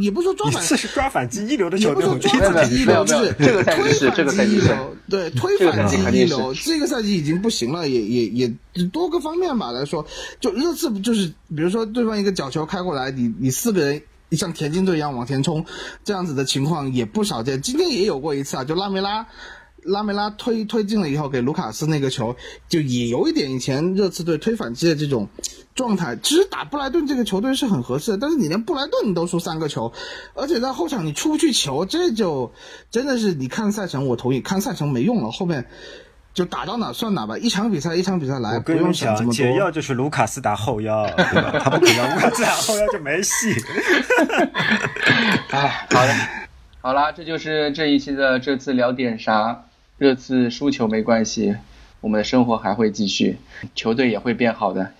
[0.00, 10.06] 也不是说抓反你这是抓反击一流的球队，也不是说抓反击一流，就是这个赛季是推反这个赛季是击一流，对，推反击一流，这个赛季已经不行了，也也也多个方面吧来说，
[10.40, 14.02] 就热刺就是，比如说对方一个角球开过来，你你四个人。
[14.32, 15.66] 像田径队一样往前冲，
[16.04, 17.60] 这样子的情况也不少见。
[17.60, 19.26] 今天也有过一次啊，就拉梅拉，
[19.84, 22.36] 拉梅拉推推进了以后，给卢卡斯那个球，
[22.68, 25.28] 就也有一点以前热刺队推反击的这种
[25.74, 26.16] 状态。
[26.22, 29.92] 其实打布莱顿这个球队是很合适的，但是你连布莱顿你都输三个球，
[30.34, 32.52] 而且在后场你出不去球，这就
[32.90, 35.66] 真的是你看赛程，我同意，看赛程没用了，后面
[36.32, 39.70] 就打到哪算哪吧，一场比赛一场比赛来，我不用跟你讲，想这么解药。
[39.70, 41.58] 就是卢卡斯打后腰，对吧？
[41.58, 43.52] 他不可以让卢卡斯打后腰就没戏。
[45.50, 46.14] 哎， 好的，
[46.80, 49.64] 好啦，这就是这一期的这次聊点啥。
[50.02, 51.54] 这次输球没关系，
[52.00, 53.38] 我们的生活还会继续，
[53.76, 54.90] 球队也会变好的。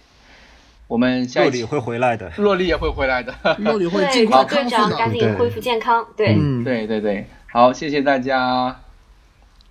[0.86, 2.30] 我们下一期洛里会回来的。
[2.36, 3.34] 洛丽也会回来的。
[3.58, 4.96] 洛里会对，尽快祝队康复的。
[4.96, 6.06] 长赶紧恢复健康。
[6.16, 8.80] 对，嗯，对对对，好，谢谢大家，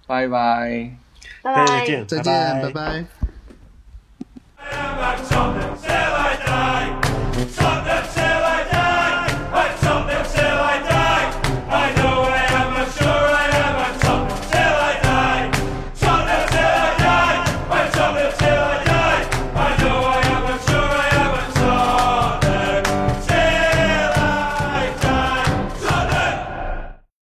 [0.06, 0.92] 拜拜。
[1.42, 1.66] 拜拜。
[1.66, 3.06] 再见，再见，拜拜。
[4.60, 6.42] Back something, say like